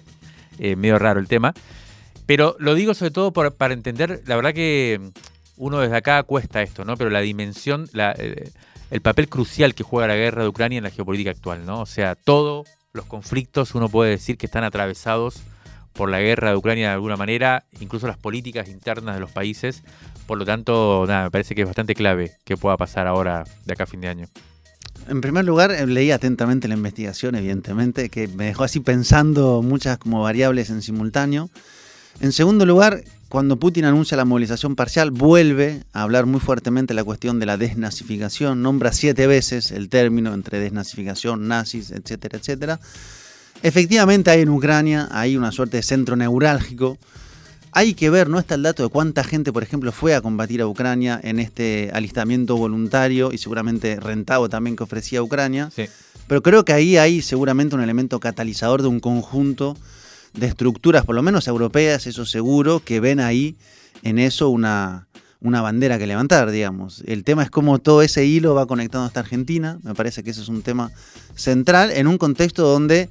eh, 0.60 0.76
medio 0.76 1.00
raro 1.00 1.20
el 1.20 1.28
tema. 1.28 1.54
Pero 2.26 2.56
lo 2.60 2.74
digo 2.74 2.94
sobre 2.94 3.12
todo 3.12 3.32
para 3.32 3.74
entender, 3.74 4.24
la 4.26 4.36
verdad 4.36 4.54
que 4.54 5.00
uno 5.58 5.80
desde 5.80 5.96
acá 5.96 6.24
cuesta 6.24 6.62
esto, 6.62 6.86
¿no? 6.86 6.98
Pero 6.98 7.10
la 7.10 7.22
dimensión, 7.22 7.88
la, 7.94 8.14
eh, 8.18 8.52
el 8.92 9.02
papel 9.02 9.30
crucial 9.30 9.74
que 9.74 9.84
juega 9.84 10.08
la 10.08 10.16
guerra 10.16 10.44
de 10.44 10.50
Ucrania 10.50 10.78
en 10.78 10.84
la 10.84 10.92
geopolítica 10.92 11.32
actual, 11.32 11.66
¿no? 11.66 11.82
O 11.82 11.86
sea, 11.86 12.16
todos 12.16 12.68
los 12.94 13.06
conflictos 13.06 13.76
uno 13.76 13.90
puede 13.90 14.12
decir 14.12 14.38
que 14.38 14.46
están 14.46 14.64
atravesados 14.64 15.42
por 15.94 16.10
la 16.10 16.20
guerra 16.20 16.50
de 16.50 16.58
Ucrania 16.58 16.90
de 16.90 16.94
alguna 16.94 17.18
manera, 17.18 17.66
incluso 17.80 18.08
las 18.08 18.18
políticas 18.18 18.68
internas 18.68 19.16
de 19.16 19.22
los 19.22 19.32
países. 19.32 19.84
Por 20.28 20.38
lo 20.38 20.46
tanto, 20.46 21.06
nada, 21.08 21.26
me 21.26 21.32
parece 21.32 21.56
que 21.56 21.62
es 21.62 21.68
bastante 21.68 21.96
clave 21.96 22.34
que 22.44 22.58
pueda 22.58 22.78
pasar 22.78 23.08
ahora 23.08 23.46
de 23.66 23.74
acá 23.74 23.84
a 23.84 23.88
fin 23.88 24.02
de 24.02 24.10
año. 24.10 24.28
En 25.08 25.22
primer 25.22 25.46
lugar, 25.46 25.72
eh, 25.72 25.86
leí 25.86 26.12
atentamente 26.12 26.68
la 26.68 26.74
investigación, 26.74 27.36
evidentemente, 27.36 28.10
que 28.10 28.28
me 28.28 28.46
dejó 28.46 28.64
así 28.64 28.80
pensando 28.80 29.62
muchas 29.62 29.98
como 29.98 30.22
variables 30.22 30.70
en 30.70 30.82
simultáneo. 30.82 31.50
En 32.22 32.32
segundo 32.32 32.66
lugar, 32.66 33.04
cuando 33.30 33.58
Putin 33.58 33.86
anuncia 33.86 34.16
la 34.16 34.26
movilización 34.26 34.76
parcial, 34.76 35.12
vuelve 35.12 35.84
a 35.94 36.04
hablar 36.04 36.26
muy 36.26 36.40
fuertemente 36.40 36.94
la 36.94 37.04
cuestión 37.04 37.40
de 37.40 37.46
la 37.46 37.58
desnazificación, 37.58 38.62
nombra 38.62 38.94
siete 38.94 39.28
veces 39.28 39.72
el 39.72 39.90
término 39.90 40.34
entre 40.34 40.60
desnazificación, 40.60 41.48
nazis, 41.48 41.92
etcétera, 41.92 42.38
etcétera. 42.38 42.80
Efectivamente 43.64 44.30
hay 44.30 44.42
en 44.42 44.50
Ucrania, 44.50 45.08
hay 45.12 45.38
una 45.38 45.52
suerte 45.52 45.78
de 45.78 45.84
centro 45.84 46.16
neurálgico. 46.16 46.98
Hay 47.72 47.94
que 47.94 48.10
ver, 48.10 48.30
no 48.30 48.40
está 48.40 48.56
el 48.56 48.64
dato 48.64 48.84
de 48.84 48.90
cuánta 48.90 49.24
gente, 49.24 49.52
por 49.52 49.64
ejemplo, 49.64 49.92
fue 49.92 50.14
a 50.14 50.22
combatir 50.22 50.62
a 50.62 50.68
Ucrania 50.68 51.20
en 51.22 51.40
este 51.40 51.90
alistamiento 51.94 52.56
voluntario 52.56 53.34
y 53.34 53.38
seguramente 53.38 54.00
rentado 54.00 54.48
también 54.50 54.76
que 54.76 54.84
ofrecía 54.84 55.24
Ucrania. 55.24 55.72
Pero 56.28 56.42
creo 56.42 56.64
que 56.64 56.74
ahí 56.74 56.98
hay 56.98 57.22
seguramente 57.22 57.76
un 57.76 57.82
elemento 57.82 58.20
catalizador 58.20 58.82
de 58.82 58.88
un 58.88 59.00
conjunto 59.00 59.76
de 60.36 60.48
estructuras, 60.48 61.06
por 61.06 61.16
lo 61.16 61.22
menos 61.22 61.48
europeas, 61.48 62.08
eso 62.08 62.26
seguro, 62.26 62.82
que 62.84 63.00
ven 63.00 63.20
ahí 63.20 63.56
en 64.04 64.20
eso 64.20 64.50
una, 64.50 65.08
una 65.42 65.62
bandera 65.62 65.98
que 65.98 66.08
levantar, 66.08 66.52
digamos. 66.52 67.04
El 67.06 67.24
tema 67.24 67.44
es 67.44 67.50
cómo 67.50 67.80
todo 67.80 68.02
ese 68.02 68.26
hilo 68.26 68.56
va 68.56 68.66
conectando 68.66 69.06
hasta 69.06 69.20
Argentina. 69.20 69.80
Me 69.84 69.94
parece 69.94 70.24
que 70.24 70.32
ese 70.32 70.42
es 70.42 70.50
un 70.50 70.62
tema 70.62 70.92
central 71.36 71.92
en 71.92 72.08
un 72.08 72.18
contexto 72.18 72.64
donde, 72.64 73.10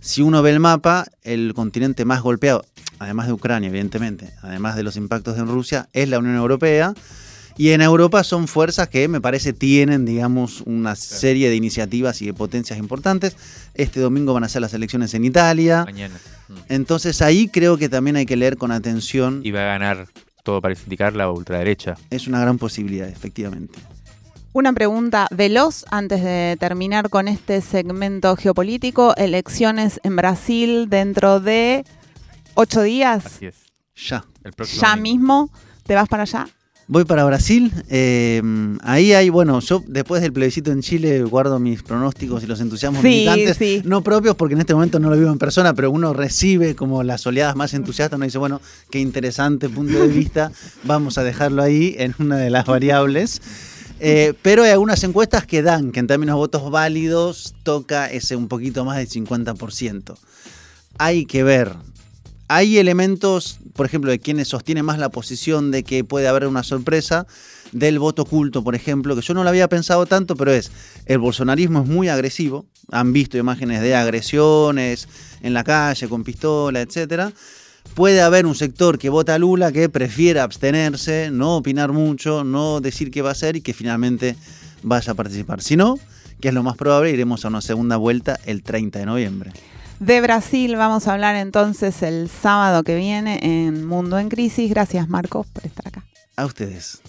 si 0.00 0.22
uno 0.22 0.42
ve 0.42 0.50
el 0.50 0.60
mapa, 0.60 1.06
el 1.22 1.54
continente 1.54 2.04
más 2.04 2.22
golpeado, 2.22 2.64
además 2.98 3.26
de 3.26 3.32
Ucrania, 3.32 3.68
evidentemente, 3.68 4.32
además 4.42 4.76
de 4.76 4.82
los 4.82 4.96
impactos 4.96 5.38
en 5.38 5.48
Rusia, 5.48 5.88
es 5.92 6.08
la 6.08 6.18
Unión 6.18 6.36
Europea. 6.36 6.94
Y 7.58 7.70
en 7.70 7.80
Europa 7.80 8.22
son 8.22 8.48
fuerzas 8.48 8.88
que 8.88 9.08
me 9.08 9.20
parece 9.20 9.52
tienen, 9.52 10.04
digamos, 10.04 10.60
una 10.66 10.94
serie 10.94 11.48
de 11.48 11.56
iniciativas 11.56 12.20
y 12.20 12.26
de 12.26 12.34
potencias 12.34 12.78
importantes. 12.78 13.36
Este 13.74 14.00
domingo 14.00 14.34
van 14.34 14.44
a 14.44 14.48
ser 14.48 14.60
las 14.60 14.74
elecciones 14.74 15.14
en 15.14 15.24
Italia. 15.24 15.84
Mañana. 15.84 16.14
Mm. 16.48 16.54
Entonces 16.68 17.22
ahí 17.22 17.48
creo 17.48 17.78
que 17.78 17.88
también 17.88 18.16
hay 18.16 18.26
que 18.26 18.36
leer 18.36 18.58
con 18.58 18.72
atención. 18.72 19.40
Y 19.42 19.52
va 19.52 19.62
a 19.62 19.66
ganar, 19.66 20.06
todo 20.42 20.60
para 20.60 20.74
indicar, 20.74 21.14
la 21.14 21.30
ultraderecha. 21.30 21.96
Es 22.10 22.26
una 22.26 22.40
gran 22.40 22.58
posibilidad, 22.58 23.08
efectivamente. 23.08 23.78
Una 24.52 24.72
pregunta 24.72 25.26
veloz 25.30 25.84
antes 25.90 26.22
de 26.22 26.56
terminar 26.58 27.10
con 27.10 27.28
este 27.28 27.60
segmento 27.60 28.36
geopolítico. 28.36 29.14
Elecciones 29.16 30.00
en 30.02 30.16
Brasil 30.16 30.88
dentro 30.88 31.40
de 31.40 31.84
ocho 32.54 32.82
días. 32.82 33.24
Así 33.26 33.46
es. 33.46 33.56
Ya. 33.94 34.24
ya 34.80 34.96
mismo. 34.96 35.50
¿Te 35.86 35.94
vas 35.94 36.08
para 36.08 36.22
allá? 36.24 36.48
Voy 36.88 37.04
para 37.04 37.24
Brasil. 37.24 37.72
Eh, 37.88 38.40
ahí 38.82 39.12
hay, 39.12 39.28
bueno, 39.28 39.58
yo 39.58 39.82
después 39.88 40.22
del 40.22 40.32
plebiscito 40.32 40.70
en 40.70 40.82
Chile 40.82 41.24
guardo 41.24 41.58
mis 41.58 41.82
pronósticos 41.82 42.44
y 42.44 42.46
los 42.46 42.60
entusiasmos 42.60 43.02
militantes, 43.02 43.84
no 43.84 44.02
propios 44.02 44.36
porque 44.36 44.54
en 44.54 44.60
este 44.60 44.72
momento 44.72 45.00
no 45.00 45.10
lo 45.10 45.16
vivo 45.16 45.32
en 45.32 45.38
persona, 45.38 45.74
pero 45.74 45.90
uno 45.90 46.12
recibe 46.12 46.76
como 46.76 47.02
las 47.02 47.26
oleadas 47.26 47.56
más 47.56 47.74
entusiastas, 47.74 48.16
uno 48.16 48.24
dice, 48.24 48.38
bueno, 48.38 48.60
qué 48.88 49.00
interesante 49.00 49.68
punto 49.68 49.98
de 49.98 50.06
vista, 50.06 50.52
vamos 50.84 51.18
a 51.18 51.24
dejarlo 51.24 51.62
ahí 51.62 51.96
en 51.98 52.14
una 52.20 52.36
de 52.36 52.50
las 52.50 52.66
variables. 52.66 53.42
Eh, 53.98 54.34
pero 54.42 54.62
hay 54.62 54.70
algunas 54.70 55.02
encuestas 55.02 55.44
que 55.46 55.62
dan 55.62 55.90
que 55.90 56.00
en 56.00 56.06
términos 56.06 56.34
de 56.34 56.38
votos 56.38 56.70
válidos 56.70 57.54
toca 57.64 58.06
ese 58.10 58.36
un 58.36 58.46
poquito 58.46 58.84
más 58.84 58.98
del 58.98 59.08
50%. 59.08 60.14
Hay 60.98 61.26
que 61.26 61.42
ver, 61.42 61.72
hay 62.48 62.78
elementos, 62.78 63.58
por 63.74 63.86
ejemplo, 63.86 64.10
de 64.10 64.18
quienes 64.18 64.48
sostienen 64.48 64.84
más 64.84 64.98
la 64.98 65.08
posición 65.08 65.70
de 65.70 65.82
que 65.82 66.04
puede 66.04 66.28
haber 66.28 66.46
una 66.46 66.62
sorpresa 66.62 67.26
del 67.72 67.98
voto 67.98 68.22
oculto, 68.22 68.62
por 68.62 68.74
ejemplo, 68.74 69.16
que 69.16 69.22
yo 69.22 69.34
no 69.34 69.42
lo 69.42 69.48
había 69.48 69.68
pensado 69.68 70.06
tanto, 70.06 70.36
pero 70.36 70.52
es, 70.52 70.70
el 71.06 71.18
bolsonarismo 71.18 71.82
es 71.82 71.88
muy 71.88 72.08
agresivo, 72.08 72.66
han 72.92 73.12
visto 73.12 73.36
imágenes 73.36 73.80
de 73.82 73.96
agresiones 73.96 75.08
en 75.42 75.54
la 75.54 75.64
calle 75.64 76.08
con 76.08 76.22
pistola, 76.22 76.80
etcétera. 76.80 77.32
Puede 77.94 78.20
haber 78.20 78.46
un 78.46 78.54
sector 78.54 78.98
que 78.98 79.08
vota 79.08 79.34
a 79.34 79.38
Lula 79.38 79.72
que 79.72 79.88
prefiere 79.88 80.40
abstenerse, 80.40 81.30
no 81.32 81.56
opinar 81.56 81.92
mucho, 81.92 82.44
no 82.44 82.80
decir 82.80 83.10
qué 83.10 83.22
va 83.22 83.30
a 83.30 83.32
hacer 83.32 83.56
y 83.56 83.60
que 83.60 83.72
finalmente 83.72 84.36
vaya 84.82 85.12
a 85.12 85.14
participar. 85.14 85.62
Si 85.62 85.76
no, 85.76 85.98
que 86.40 86.48
es 86.48 86.54
lo 86.54 86.62
más 86.62 86.76
probable, 86.76 87.10
iremos 87.10 87.44
a 87.44 87.48
una 87.48 87.60
segunda 87.60 87.96
vuelta 87.96 88.38
el 88.44 88.62
30 88.62 88.98
de 89.00 89.06
noviembre 89.06 89.52
de 89.98 90.20
Brasil. 90.20 90.76
Vamos 90.76 91.08
a 91.08 91.12
hablar 91.12 91.36
entonces 91.36 92.02
el 92.02 92.28
sábado 92.28 92.84
que 92.84 92.96
viene 92.96 93.38
en 93.42 93.84
Mundo 93.86 94.18
en 94.18 94.28
Crisis. 94.28 94.70
Gracias 94.70 95.08
Marcos 95.08 95.46
por 95.46 95.64
estar 95.66 95.88
acá. 95.88 96.04
A 96.36 96.44
ustedes. 96.44 97.00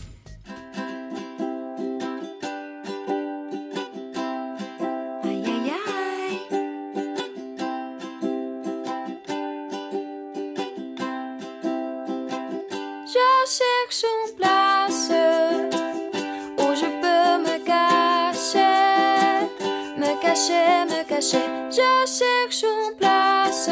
Je 21.19 22.06
cherche 22.06 22.63
une 22.63 22.95
place 22.97 23.69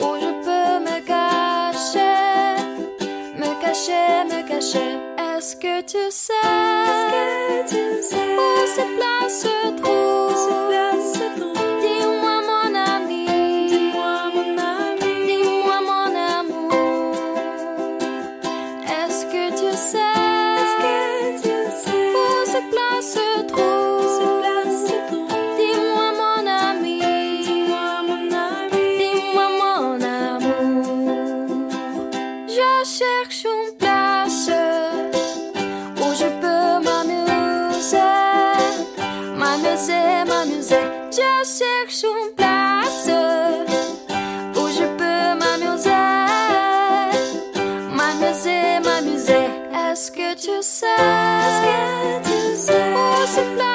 où 0.00 0.16
je 0.18 0.30
peux 0.44 0.80
me 0.80 0.98
cacher, 1.06 2.56
me 3.36 3.50
cacher, 3.60 4.24
me 4.24 4.40
cacher. 4.48 4.98
Est-ce 5.18 5.56
que 5.56 5.82
tu 5.82 6.10
sais, 6.10 6.32
où 8.16 8.66
cette 8.66 8.96
place 8.96 8.98
se 8.98 8.99
cherche 32.98 33.44
une 33.44 33.76
place 33.78 34.50
où 35.96 36.08
je 36.20 36.28
peux 36.40 36.84
m'amuser, 36.84 37.98
m'amuser, 39.38 40.24
m'amuser. 40.26 40.86
Je 41.12 41.30
cherche 41.58 42.02
une 42.02 42.34
place 42.36 43.08
où 44.56 44.68
je 44.68 44.86
peux 44.98 45.24
m'amuser, 45.40 46.04
m'amuser, 47.96 48.80
m'amuser. 48.84 49.46
Est-ce 49.72 50.10
que 50.10 50.34
tu 50.34 50.60
sais? 50.60 50.86
Est-ce 51.44 51.60
que 51.66 52.06
tu 52.28 52.56
sais? 52.56 52.92
Oh, 52.96 53.69